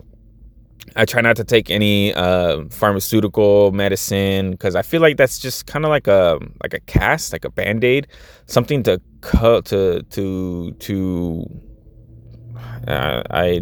i 0.95 1.05
try 1.05 1.21
not 1.21 1.35
to 1.35 1.43
take 1.43 1.69
any 1.69 2.13
uh, 2.13 2.63
pharmaceutical 2.69 3.71
medicine 3.71 4.51
because 4.51 4.75
i 4.75 4.81
feel 4.81 5.01
like 5.01 5.17
that's 5.17 5.39
just 5.39 5.65
kind 5.65 5.85
of 5.85 5.89
like 5.89 6.07
a 6.07 6.39
like 6.63 6.73
a 6.73 6.79
cast 6.81 7.31
like 7.31 7.45
a 7.45 7.49
band-aid 7.51 8.07
something 8.45 8.83
to 8.83 8.99
cut 9.21 9.65
to 9.65 10.01
to 10.09 10.71
to 10.79 11.45
uh, 12.87 13.21
i 13.29 13.61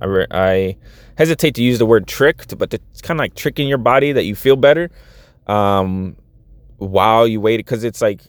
I, 0.00 0.06
re- 0.06 0.26
I 0.30 0.76
hesitate 1.16 1.54
to 1.56 1.62
use 1.62 1.78
the 1.78 1.86
word 1.86 2.06
tricked 2.06 2.56
but 2.58 2.72
it's 2.74 3.02
kind 3.02 3.18
of 3.18 3.22
like 3.22 3.34
tricking 3.34 3.68
your 3.68 3.78
body 3.78 4.12
that 4.12 4.24
you 4.24 4.34
feel 4.34 4.56
better 4.56 4.90
um 5.46 6.16
while 6.78 7.26
you 7.26 7.40
wait 7.40 7.56
because 7.58 7.84
it's 7.84 8.00
like 8.00 8.20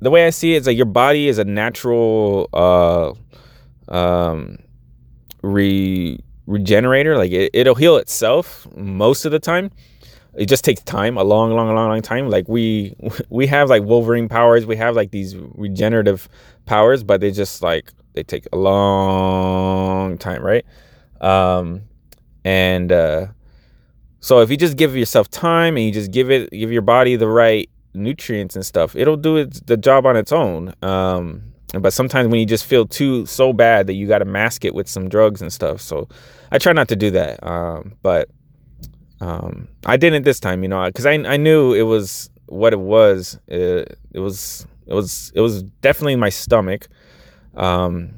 the 0.00 0.10
way 0.10 0.26
I 0.26 0.30
see 0.30 0.54
it, 0.54 0.58
it's 0.58 0.66
like 0.66 0.76
your 0.76 0.86
body 0.86 1.28
is 1.28 1.38
a 1.38 1.44
natural 1.44 2.48
uh 2.52 3.12
um 3.92 4.58
re 5.42 6.18
regenerator. 6.46 7.16
Like 7.16 7.32
it, 7.32 7.50
it'll 7.52 7.74
heal 7.74 7.96
itself 7.96 8.66
most 8.76 9.24
of 9.24 9.32
the 9.32 9.38
time. 9.38 9.70
It 10.34 10.46
just 10.46 10.64
takes 10.64 10.82
time, 10.82 11.16
a 11.16 11.24
long, 11.24 11.50
long, 11.52 11.74
long, 11.74 11.88
long 11.88 12.02
time. 12.02 12.30
Like 12.30 12.48
we 12.48 12.94
we 13.28 13.46
have 13.46 13.68
like 13.68 13.82
Wolverine 13.82 14.28
powers, 14.28 14.66
we 14.66 14.76
have 14.76 14.96
like 14.96 15.10
these 15.10 15.36
regenerative 15.36 16.28
powers, 16.66 17.02
but 17.02 17.20
they 17.20 17.30
just 17.30 17.62
like 17.62 17.92
they 18.14 18.22
take 18.22 18.46
a 18.52 18.56
long 18.56 20.18
time, 20.18 20.42
right? 20.42 20.64
Um 21.20 21.82
and 22.44 22.92
uh 22.92 23.26
so 24.20 24.40
if 24.40 24.50
you 24.50 24.56
just 24.56 24.76
give 24.76 24.96
yourself 24.96 25.30
time 25.30 25.76
and 25.76 25.86
you 25.86 25.92
just 25.92 26.10
give 26.10 26.30
it 26.30 26.50
give 26.50 26.72
your 26.72 26.82
body 26.82 27.16
the 27.16 27.28
right 27.28 27.68
nutrients 27.94 28.56
and 28.56 28.64
stuff, 28.64 28.96
it'll 28.96 29.16
do 29.16 29.36
its 29.36 29.60
the 29.60 29.76
job 29.76 30.06
on 30.06 30.16
its 30.16 30.32
own. 30.32 30.74
Um, 30.82 31.52
but 31.78 31.92
sometimes 31.92 32.28
when 32.28 32.40
you 32.40 32.46
just 32.46 32.64
feel 32.64 32.86
too 32.86 33.26
so 33.26 33.52
bad 33.52 33.86
that 33.86 33.94
you 33.94 34.06
got 34.06 34.18
to 34.18 34.24
mask 34.24 34.64
it 34.64 34.74
with 34.74 34.88
some 34.88 35.08
drugs 35.08 35.42
and 35.42 35.52
stuff. 35.52 35.80
So 35.80 36.08
I 36.50 36.58
try 36.58 36.72
not 36.72 36.88
to 36.88 36.96
do 36.96 37.10
that. 37.10 37.44
Um, 37.46 37.94
but 38.02 38.28
um, 39.20 39.68
I 39.84 39.96
didn't 39.96 40.24
this 40.24 40.40
time, 40.40 40.62
you 40.62 40.68
know, 40.68 40.84
because 40.86 41.06
I 41.06 41.12
I 41.12 41.36
knew 41.36 41.74
it 41.74 41.82
was 41.82 42.30
what 42.46 42.72
it 42.72 42.80
was. 42.80 43.38
It, 43.46 43.98
it 44.12 44.20
was 44.20 44.66
it 44.86 44.94
was 44.94 45.30
it 45.34 45.40
was 45.40 45.62
definitely 45.62 46.16
my 46.16 46.30
stomach. 46.30 46.88
Um, 47.54 48.14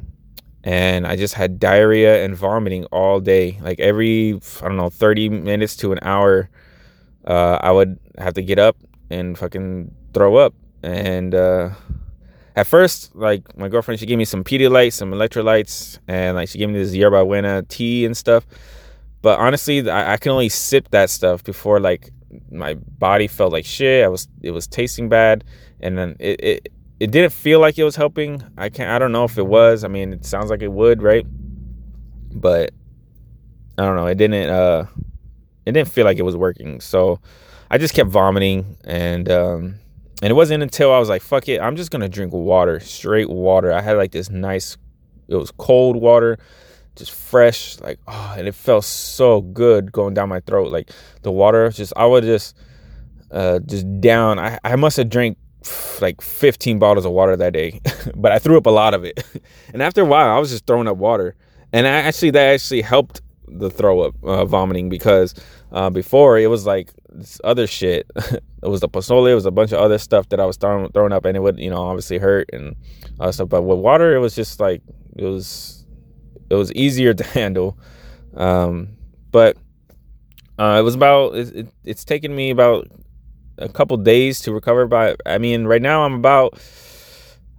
and 0.65 1.07
I 1.07 1.17
just 1.17 1.35
had 1.35 1.59
diarrhea 1.59 2.25
and 2.25 2.37
vomiting 2.37 2.85
all 2.87 3.21
day. 3.21 3.59
Like 3.63 3.81
every 3.81 4.35
I 4.61 4.69
don't 4.69 4.77
know, 4.77 4.91
thirty 4.91 5.29
minutes 5.29 5.77
to 5.77 5.93
an 5.93 5.99
hour, 6.03 6.51
uh, 7.25 7.59
I 7.61 7.71
would 7.73 7.99
have 8.19 8.35
to 8.35 8.43
get 8.43 8.59
up 8.59 8.77
and 9.11 9.39
fucking 9.39 9.95
throw 10.13 10.37
up. 10.37 10.55
And 10.83 11.35
uh, 11.35 11.71
at 12.57 12.67
first, 12.67 13.15
like 13.15 13.57
my 13.57 13.69
girlfriend, 13.69 14.01
she 14.01 14.07
gave 14.07 14.19
me 14.19 14.25
some 14.25 14.45
Pedialyte, 14.45 14.93
some 14.93 15.13
electrolytes, 15.13 15.99
and 16.09 16.37
like 16.37 16.49
she 16.49 16.59
gave 16.59 16.69
me 16.69 16.79
this 16.79 16.95
Yerba 16.95 17.25
Buena 17.25 17.63
tea 17.63 18.05
and 18.05 18.17
stuff. 18.17 18.47
But 19.23 19.39
honestly, 19.39 19.89
I, 19.89 20.15
I 20.15 20.17
can 20.17 20.33
only 20.33 20.49
sip 20.49 20.91
that 20.91 21.11
stuff 21.11 21.45
before 21.45 21.81
like 21.81 22.11
my 22.51 22.75
body 22.75 23.27
felt 23.27 23.53
like 23.53 23.65
shit. 23.65 24.05
I 24.05 24.09
was 24.09 24.29
it 24.43 24.51
was 24.51 24.67
tasting 24.67 25.09
bad, 25.09 25.45
and 25.81 25.97
then 25.97 26.17
it 26.19 26.41
it, 26.43 26.73
it 27.01 27.11
didn't 27.11 27.33
feel 27.33 27.61
like 27.61 27.79
it 27.79 27.85
was 27.85 27.97
helping. 27.97 28.43
I 28.59 28.69
can't. 28.69 28.91
I 28.91 28.99
don't 28.99 29.11
know 29.11 29.25
if 29.25 29.39
it 29.39 29.47
was. 29.47 29.85
I 29.85 29.89
mean, 29.89 30.13
it 30.13 30.27
sounds 30.27 30.51
like 30.51 30.61
it 30.61 30.71
would, 30.71 31.03
right? 31.03 31.27
But 32.33 32.73
I 33.79 33.85
don't 33.85 33.97
know. 33.97 34.07
It 34.07 34.19
didn't. 34.19 34.51
Uh, 34.51 34.85
it 35.65 35.73
didn't 35.73 35.89
feel 35.89 36.05
like 36.05 36.19
it 36.19 36.25
was 36.25 36.37
working. 36.37 36.81
So 36.81 37.19
I 37.71 37.79
just 37.79 37.95
kept 37.95 38.11
vomiting, 38.11 38.77
and 38.85 39.31
um, 39.31 39.77
and 40.23 40.31
it 40.31 40.35
wasn't 40.35 40.63
until 40.63 40.93
I 40.93 40.99
was 40.99 41.09
like, 41.09 41.23
"Fuck 41.23 41.49
it, 41.49 41.59
I'm 41.61 41.75
just 41.75 41.91
gonna 41.91 42.09
drink 42.09 42.35
water, 42.35 42.79
straight 42.81 43.31
water." 43.31 43.73
I 43.73 43.81
had 43.81 43.97
like 43.97 44.13
this 44.13 44.29
nice, 44.29 44.77
it 45.29 45.37
was 45.37 45.51
cold 45.53 45.97
water, 45.97 46.39
just 46.97 47.13
fresh, 47.13 47.81
like 47.81 47.99
oh, 48.09 48.35
and 48.37 48.47
it 48.47 48.55
felt 48.55 48.85
so 48.85 49.41
good 49.41 49.91
going 49.91 50.13
down 50.13 50.29
my 50.29 50.41
throat. 50.41 50.71
Like 50.71 50.91
the 51.23 51.33
water, 51.33 51.71
just 51.71 51.95
I 51.97 52.05
would 52.05 52.25
just, 52.25 52.55
uh, 53.31 53.61
just 53.61 53.87
down. 54.03 54.39
I 54.39 54.59
I 54.63 54.77
must 54.77 54.99
have 54.99 55.09
drank 55.09 55.39
like 56.01 56.21
15 56.21 56.79
bottles 56.79 57.05
of 57.05 57.13
water 57.13 57.37
that 57.37 57.53
day, 57.53 57.81
but 58.15 58.33
I 58.33 58.39
threw 58.39 58.57
up 58.57 58.67
a 58.67 58.71
lot 58.71 58.95
of 58.95 59.05
it. 59.05 59.25
and 59.73 59.83
after 59.83 60.03
a 60.03 60.07
while, 60.07 60.35
I 60.35 60.39
was 60.39 60.51
just 60.51 60.67
throwing 60.67 60.89
up 60.89 60.97
water, 60.97 61.35
and 61.73 61.87
I 61.87 61.91
actually 61.91 62.31
that 62.33 62.55
actually 62.55 62.83
helped 62.83 63.21
the 63.47 63.71
throw 63.71 64.01
up, 64.03 64.15
uh, 64.23 64.45
vomiting 64.45 64.89
because 64.89 65.35
uh, 65.73 65.91
before 65.91 66.39
it 66.39 66.49
was 66.49 66.67
like 66.67 66.91
this 67.13 67.41
other 67.45 67.67
shit. 67.67 68.11
it 68.17 68.43
was 68.63 68.81
the 68.81 68.89
pozole. 68.89 69.31
It 69.31 69.35
was 69.35 69.47
a 69.47 69.51
bunch 69.51 69.73
of 69.73 69.81
other 69.81 69.99
stuff 69.99 70.29
that 70.31 70.41
I 70.41 70.47
was 70.47 70.57
throwing 70.57 70.91
throwing 70.93 71.13
up, 71.13 71.25
and 71.25 71.37
it 71.37 71.41
would 71.41 71.59
you 71.59 71.71
know 71.71 71.83
obviously 71.83 72.19
hurt 72.19 72.49
and 72.53 72.77
other 73.19 73.33
stuff. 73.33 73.49
But 73.49 73.63
with 73.63 73.79
water, 73.79 74.15
it 74.15 74.19
was 74.19 74.35
just 74.35 74.61
like 74.61 74.83
it 75.17 75.25
was 75.25 75.87
it 76.49 76.55
was 76.55 76.73
easier 76.73 77.15
to 77.15 77.25
handle. 77.25 77.79
Um, 78.35 78.97
but 79.33 79.57
uh, 80.59 80.77
it 80.79 80.83
was 80.83 80.95
about 80.95 81.35
it, 81.35 81.57
it, 81.57 81.69
it's 81.85 82.05
taken 82.05 82.35
me 82.35 82.51
about 82.51 82.89
a 83.61 83.69
couple 83.69 83.97
days 83.97 84.41
to 84.41 84.53
recover. 84.53 84.87
But 84.87 85.21
I 85.27 85.39
mean, 85.39 85.67
right 85.67 85.83
now 85.83 86.05
I'm 86.05 86.15
about 86.15 86.59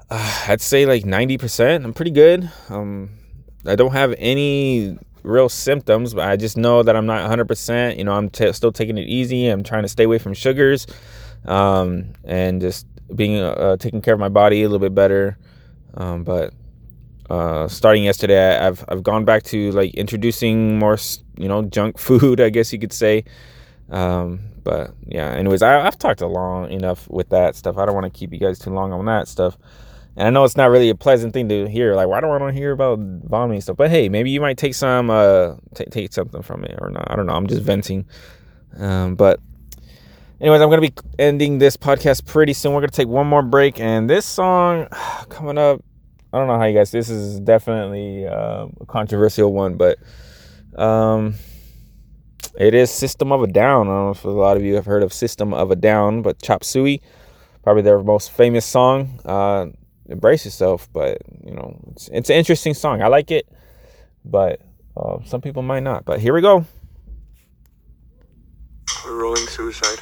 uh, 0.10 0.46
I'd 0.48 0.62
say 0.62 0.86
like 0.86 1.06
ninety 1.06 1.38
percent. 1.38 1.86
I'm 1.86 1.94
pretty 1.94 2.12
good. 2.12 2.52
Um, 2.70 3.10
I 3.66 3.76
don't 3.76 3.94
have 3.94 4.16
any 4.18 4.98
real 5.24 5.50
symptoms, 5.50 6.14
but 6.14 6.28
I 6.28 6.36
just 6.36 6.58
know 6.58 6.84
that 6.84 6.96
I'm 6.96 7.06
not 7.06 7.30
100%. 7.30 7.98
You 7.98 8.04
know, 8.04 8.14
I'm 8.14 8.30
t- 8.30 8.52
still 8.54 8.72
taking 8.72 8.98
it 8.98 9.08
easy. 9.08 9.48
I'm 9.48 9.64
trying 9.64 9.84
to 9.84 9.88
stay 9.88 10.04
away 10.04 10.18
from 10.18 10.34
sugars 10.34 10.88
um, 11.46 12.14
and 12.24 12.62
just 12.62 12.88
being 13.16 13.40
uh, 13.40 13.78
taking 13.78 14.02
care 14.02 14.14
of 14.14 14.20
my 14.20 14.30
body 14.30 14.64
a 14.64 14.70
little 14.70 14.80
bit 14.80 14.96
better. 14.96 15.38
Um, 15.94 16.24
but 16.24 16.54
uh, 17.30 17.68
starting 17.68 18.04
yesterday, 18.04 18.58
I've 18.58 18.84
I've 18.88 19.04
gone 19.04 19.26
back 19.26 19.44
to 19.44 19.72
like 19.72 19.94
introducing 19.96 20.80
more, 20.80 20.98
you 21.38 21.48
know, 21.48 21.64
junk 21.64 21.98
food, 22.00 22.42
I 22.42 22.50
guess 22.50 22.74
you 22.74 22.80
could 22.80 22.94
say. 22.94 23.26
Um, 23.90 24.40
but 24.64 24.94
yeah, 25.06 25.32
anyways, 25.32 25.62
I, 25.62 25.86
I've 25.86 25.98
talked 25.98 26.22
a 26.22 26.28
long 26.28 26.72
enough 26.72 27.10
with 27.10 27.30
that 27.30 27.56
stuff. 27.56 27.78
I 27.78 27.86
don't 27.86 27.96
want 27.96 28.12
to 28.12 28.18
keep 28.18 28.32
you 28.34 28.40
guys 28.40 28.60
too 28.60 28.72
long 28.72 28.94
on 28.94 29.06
that 29.06 29.28
stuff. 29.28 29.58
And 30.16 30.28
I 30.28 30.30
know 30.30 30.44
it's 30.44 30.58
not 30.58 30.70
really 30.70 30.90
a 30.90 30.96
pleasant 30.96 31.34
thing 31.34 31.48
to 31.50 31.68
hear. 31.68 31.96
Like, 31.96 32.08
why 32.08 32.20
do 32.20 32.28
I 32.28 32.38
want 32.38 32.54
to 32.54 32.60
hear 32.60 32.72
about 32.72 33.00
vomiting 33.00 33.62
stuff? 33.62 33.78
But 33.78 33.90
hey, 33.90 34.10
maybe 34.10 34.30
you 34.30 34.42
might 34.42 34.58
take 34.58 34.76
some, 34.76 35.10
uh, 35.10 35.56
t- 35.74 35.86
take 35.86 36.12
something 36.12 36.42
from 36.42 36.66
it 36.66 36.78
or 36.82 36.90
not. 36.90 37.10
I 37.10 37.16
don't 37.16 37.26
know. 37.26 37.34
I'm 37.34 37.48
just 37.48 37.62
venting. 37.62 38.06
Um, 38.78 39.16
but 39.16 39.40
anyways, 40.40 40.62
I'm 40.62 40.70
gonna 40.70 40.82
be 40.82 40.94
ending 41.20 41.60
this 41.60 41.78
podcast 41.78 42.26
pretty 42.26 42.54
soon. 42.54 42.74
We're 42.74 42.82
gonna 42.82 42.92
take 42.92 43.08
one 43.08 43.28
more 43.28 43.42
break, 43.42 43.80
and 43.80 44.10
this 44.10 44.26
song 44.26 44.88
coming 45.30 45.58
up. 45.58 45.84
I 46.34 46.38
don't 46.38 46.48
know 46.48 46.58
how 46.58 46.66
you 46.66 46.78
guys. 46.78 46.92
This 46.92 47.10
is 47.10 47.40
definitely 47.42 48.26
uh, 48.26 48.68
a 48.80 48.86
controversial 48.88 49.52
one, 49.54 49.76
but 49.76 50.00
um, 50.78 51.36
it 52.58 52.74
is 52.74 52.92
System 52.92 53.32
of 53.32 53.44
a 53.44 53.48
Down. 53.48 53.88
I 53.88 53.92
don't 53.92 54.06
know 54.06 54.12
if 54.12 54.24
a 54.24 54.30
lot 54.30 54.58
of 54.58 54.64
you 54.64 54.76
have 54.76 54.86
heard 54.86 55.04
of 55.04 55.14
System 55.14 55.54
of 55.54 55.72
a 55.72 55.76
Down, 55.76 56.22
but 56.22 56.42
Chop 56.42 56.64
Suey, 56.64 57.02
probably 57.64 57.84
their 57.84 58.02
most 58.02 58.32
famous 58.32 58.66
song. 58.66 59.20
Uh, 59.26 59.68
embrace 60.10 60.46
yourself, 60.46 60.90
but 60.94 61.20
you 61.44 61.54
know 61.54 61.80
it's 61.92 62.10
it's 62.10 62.30
an 62.30 62.36
interesting 62.36 62.74
song. 62.74 63.02
I 63.02 63.08
like 63.08 63.32
it, 63.32 63.48
but 64.26 64.62
uh, 64.98 65.18
some 65.26 65.42
people 65.42 65.62
might 65.62 65.84
not. 65.84 66.06
But 66.06 66.20
here 66.20 66.34
we 66.34 66.42
go. 66.42 66.66
Rolling 69.08 69.48
suicide. 69.48 70.00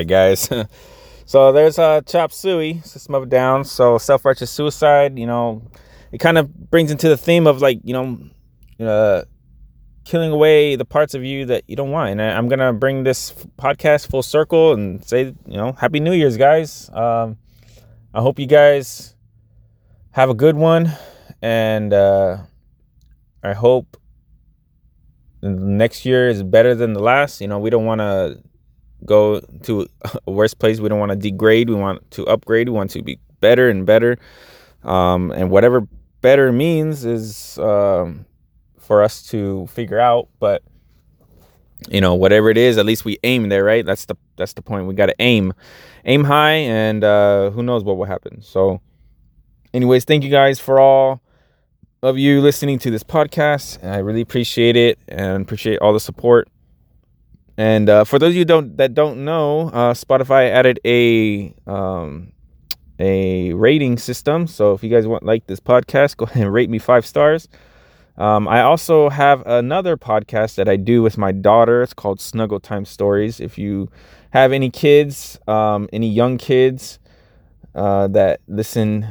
Right, 0.00 0.06
guys. 0.06 0.48
so 1.26 1.52
there's 1.52 1.78
uh, 1.78 2.00
Chop 2.02 2.32
Suey, 2.32 2.80
System 2.82 3.14
of 3.14 3.28
Down. 3.28 3.64
So 3.64 3.98
self 3.98 4.24
righteous 4.24 4.50
suicide. 4.50 5.18
You 5.18 5.26
know, 5.26 5.62
it 6.12 6.18
kind 6.18 6.38
of 6.38 6.70
brings 6.70 6.90
into 6.90 7.08
the 7.08 7.16
theme 7.16 7.46
of 7.46 7.60
like 7.60 7.80
you 7.84 7.92
know, 7.92 8.86
uh, 8.86 9.24
killing 10.04 10.32
away 10.32 10.76
the 10.76 10.84
parts 10.84 11.14
of 11.14 11.24
you 11.24 11.46
that 11.46 11.64
you 11.66 11.76
don't 11.76 11.90
want. 11.90 12.10
And 12.10 12.22
I, 12.22 12.30
I'm 12.30 12.48
gonna 12.48 12.72
bring 12.72 13.04
this 13.04 13.32
podcast 13.58 14.10
full 14.10 14.22
circle 14.22 14.72
and 14.72 15.04
say, 15.04 15.34
you 15.46 15.56
know, 15.56 15.72
Happy 15.72 16.00
New 16.00 16.12
Year's, 16.12 16.36
guys. 16.36 16.90
Um, 16.92 17.36
I 18.12 18.20
hope 18.20 18.38
you 18.38 18.46
guys 18.46 19.14
have 20.12 20.30
a 20.30 20.34
good 20.34 20.56
one, 20.56 20.92
and 21.42 21.92
uh, 21.92 22.38
I 23.42 23.52
hope 23.52 23.96
next 25.42 26.04
year 26.04 26.28
is 26.28 26.42
better 26.42 26.74
than 26.74 26.92
the 26.92 27.00
last. 27.00 27.40
You 27.40 27.48
know, 27.48 27.58
we 27.58 27.70
don't 27.70 27.84
want 27.84 28.00
to 28.00 28.42
go 29.04 29.40
to 29.62 29.86
a 30.26 30.30
worse 30.30 30.54
place. 30.54 30.80
We 30.80 30.88
don't 30.88 30.98
want 30.98 31.10
to 31.10 31.16
degrade. 31.16 31.68
We 31.68 31.76
want 31.76 32.10
to 32.12 32.26
upgrade. 32.26 32.68
We 32.68 32.74
want 32.74 32.90
to 32.92 33.02
be 33.02 33.18
better 33.40 33.68
and 33.68 33.86
better. 33.86 34.18
Um, 34.82 35.30
and 35.32 35.50
whatever 35.50 35.86
better 36.20 36.52
means 36.52 37.04
is 37.04 37.58
um, 37.58 38.26
for 38.78 39.02
us 39.02 39.22
to 39.28 39.66
figure 39.68 39.98
out. 39.98 40.28
But 40.38 40.62
you 41.88 42.00
know, 42.00 42.14
whatever 42.14 42.50
it 42.50 42.58
is, 42.58 42.76
at 42.78 42.84
least 42.84 43.04
we 43.04 43.18
aim 43.22 43.48
there, 43.48 43.64
right? 43.64 43.84
That's 43.84 44.04
the 44.04 44.16
that's 44.36 44.52
the 44.52 44.62
point. 44.62 44.86
We 44.86 44.94
got 44.94 45.06
to 45.06 45.14
aim, 45.18 45.54
aim 46.04 46.24
high, 46.24 46.52
and 46.52 47.02
uh, 47.02 47.50
who 47.50 47.62
knows 47.62 47.84
what 47.84 47.96
will 47.96 48.04
happen. 48.04 48.42
So, 48.42 48.80
anyways, 49.72 50.04
thank 50.04 50.24
you 50.24 50.30
guys 50.30 50.60
for 50.60 50.78
all 50.78 51.22
of 52.02 52.18
you 52.18 52.40
listening 52.40 52.78
to 52.80 52.90
this 52.90 53.02
podcast. 53.02 53.84
I 53.84 53.98
really 53.98 54.20
appreciate 54.20 54.76
it 54.76 54.98
and 55.08 55.42
appreciate 55.42 55.78
all 55.78 55.92
the 55.92 56.00
support. 56.00 56.48
And 57.56 57.88
uh, 57.88 58.04
for 58.04 58.18
those 58.18 58.30
of 58.30 58.36
you 58.36 58.44
don't 58.44 58.76
that 58.78 58.94
don't 58.94 59.24
know, 59.24 59.68
uh, 59.68 59.92
Spotify 59.92 60.50
added 60.50 60.80
a 60.84 61.54
um, 61.66 62.32
a 62.98 63.52
rating 63.54 63.98
system. 63.98 64.46
So 64.46 64.72
if 64.74 64.82
you 64.82 64.90
guys 64.90 65.06
want 65.06 65.24
like 65.24 65.46
this 65.46 65.60
podcast, 65.60 66.16
go 66.18 66.26
ahead 66.26 66.44
and 66.44 66.52
rate 66.52 66.70
me 66.70 66.78
five 66.78 67.04
stars. 67.04 67.48
Um, 68.16 68.48
I 68.48 68.62
also 68.62 69.08
have 69.08 69.42
another 69.46 69.96
podcast 69.96 70.56
that 70.56 70.68
I 70.68 70.76
do 70.76 71.02
with 71.02 71.16
my 71.16 71.32
daughter. 71.32 71.82
It's 71.82 71.94
called 71.94 72.20
Snuggle 72.20 72.60
Time 72.60 72.84
Stories. 72.84 73.40
If 73.40 73.56
you 73.56 73.90
have 74.30 74.52
any 74.52 74.68
kids, 74.68 75.38
um, 75.48 75.88
any 75.92 76.08
young 76.08 76.36
kids 76.36 76.98
uh, 77.74 78.08
that 78.08 78.40
listen 78.46 79.06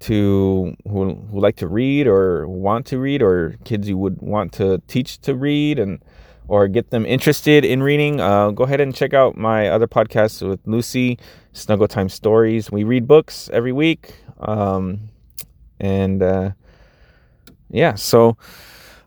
to 0.00 0.74
who, 0.88 1.14
who 1.30 1.40
like 1.40 1.56
to 1.56 1.68
read 1.68 2.08
or 2.08 2.48
want 2.48 2.86
to 2.86 2.98
read, 2.98 3.22
or 3.22 3.56
kids 3.64 3.88
you 3.88 3.96
would 3.96 4.20
want 4.20 4.52
to 4.54 4.82
teach 4.88 5.20
to 5.20 5.34
read 5.34 5.78
and 5.78 6.02
or 6.48 6.68
get 6.68 6.90
them 6.90 7.06
interested 7.06 7.64
in 7.64 7.82
reading, 7.82 8.20
uh, 8.20 8.50
go 8.50 8.64
ahead 8.64 8.80
and 8.80 8.94
check 8.94 9.14
out 9.14 9.36
my 9.36 9.68
other 9.68 9.86
podcasts 9.86 10.46
with 10.46 10.60
Lucy, 10.66 11.18
Snuggle 11.52 11.88
Time 11.88 12.08
Stories. 12.08 12.70
We 12.70 12.84
read 12.84 13.06
books 13.06 13.48
every 13.52 13.72
week. 13.72 14.14
Um, 14.40 15.08
and 15.80 16.22
uh, 16.22 16.50
yeah, 17.70 17.94
so 17.94 18.36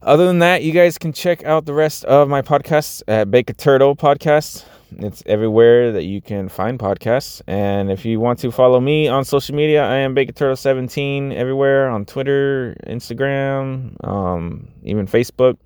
other 0.01 0.25
than 0.25 0.39
that, 0.39 0.63
you 0.63 0.71
guys 0.71 0.97
can 0.97 1.13
check 1.13 1.43
out 1.43 1.65
the 1.65 1.73
rest 1.73 2.05
of 2.05 2.29
my 2.29 2.41
podcasts 2.41 3.01
at 3.07 3.29
Bake 3.29 3.49
a 3.49 3.53
Turtle 3.53 3.95
Podcast. 3.95 4.65
It's 4.99 5.21
everywhere 5.25 5.91
that 5.91 6.05
you 6.05 6.21
can 6.21 6.47
find 6.47 6.79
podcasts. 6.79 7.41
And 7.45 7.91
if 7.91 8.05
you 8.05 8.19
want 8.19 8.39
to 8.39 8.51
follow 8.51 8.79
me 8.79 9.07
on 9.07 9.25
social 9.25 9.53
media, 9.55 9.83
I 9.83 9.97
am 9.97 10.13
Bake 10.13 10.29
a 10.29 10.33
Turtle 10.33 10.55
17 10.55 11.33
everywhere 11.33 11.89
on 11.89 12.05
Twitter, 12.05 12.77
Instagram, 12.87 14.01
um, 14.07 14.69
even 14.83 15.07
Facebook. 15.07 15.57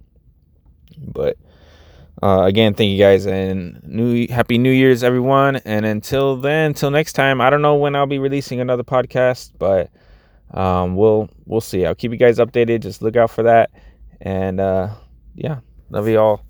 But 0.97 1.37
uh, 2.21 2.43
again, 2.43 2.73
thank 2.73 2.89
you 2.89 2.97
guys 2.97 3.25
and 3.25 3.81
new 3.83 4.27
happy 4.27 4.57
New 4.57 4.71
Year's, 4.71 5.03
everyone. 5.03 5.55
And 5.57 5.85
until 5.85 6.37
then, 6.37 6.67
until 6.67 6.91
next 6.91 7.13
time, 7.13 7.41
I 7.41 7.49
don't 7.49 7.61
know 7.61 7.75
when 7.75 7.95
I'll 7.95 8.05
be 8.05 8.19
releasing 8.19 8.59
another 8.59 8.83
podcast, 8.83 9.53
but 9.57 9.89
um, 10.51 10.95
we'll 10.95 11.29
we'll 11.45 11.61
see. 11.61 11.85
I'll 11.85 11.95
keep 11.95 12.11
you 12.11 12.17
guys 12.17 12.37
updated. 12.37 12.81
Just 12.81 13.01
look 13.01 13.15
out 13.15 13.31
for 13.31 13.43
that. 13.43 13.71
And 14.21 14.59
uh, 14.59 14.89
yeah, 15.35 15.59
love 15.89 16.07
you 16.07 16.19
all. 16.19 16.45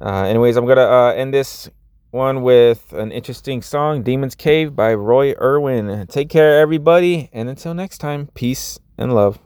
Uh, 0.00 0.24
anyways, 0.24 0.56
I'm 0.56 0.66
gonna 0.66 0.82
uh, 0.82 1.12
end 1.14 1.34
this 1.34 1.68
one 2.10 2.42
with 2.42 2.92
an 2.92 3.10
interesting 3.10 3.62
song, 3.62 4.02
"Demon's 4.02 4.34
Cave" 4.36 4.76
by 4.76 4.94
Roy 4.94 5.34
Irwin. 5.40 6.06
Take 6.06 6.28
care, 6.28 6.60
everybody, 6.60 7.28
and 7.32 7.48
until 7.48 7.74
next 7.74 7.98
time, 7.98 8.28
peace 8.34 8.78
and 8.96 9.14
love. 9.14 9.40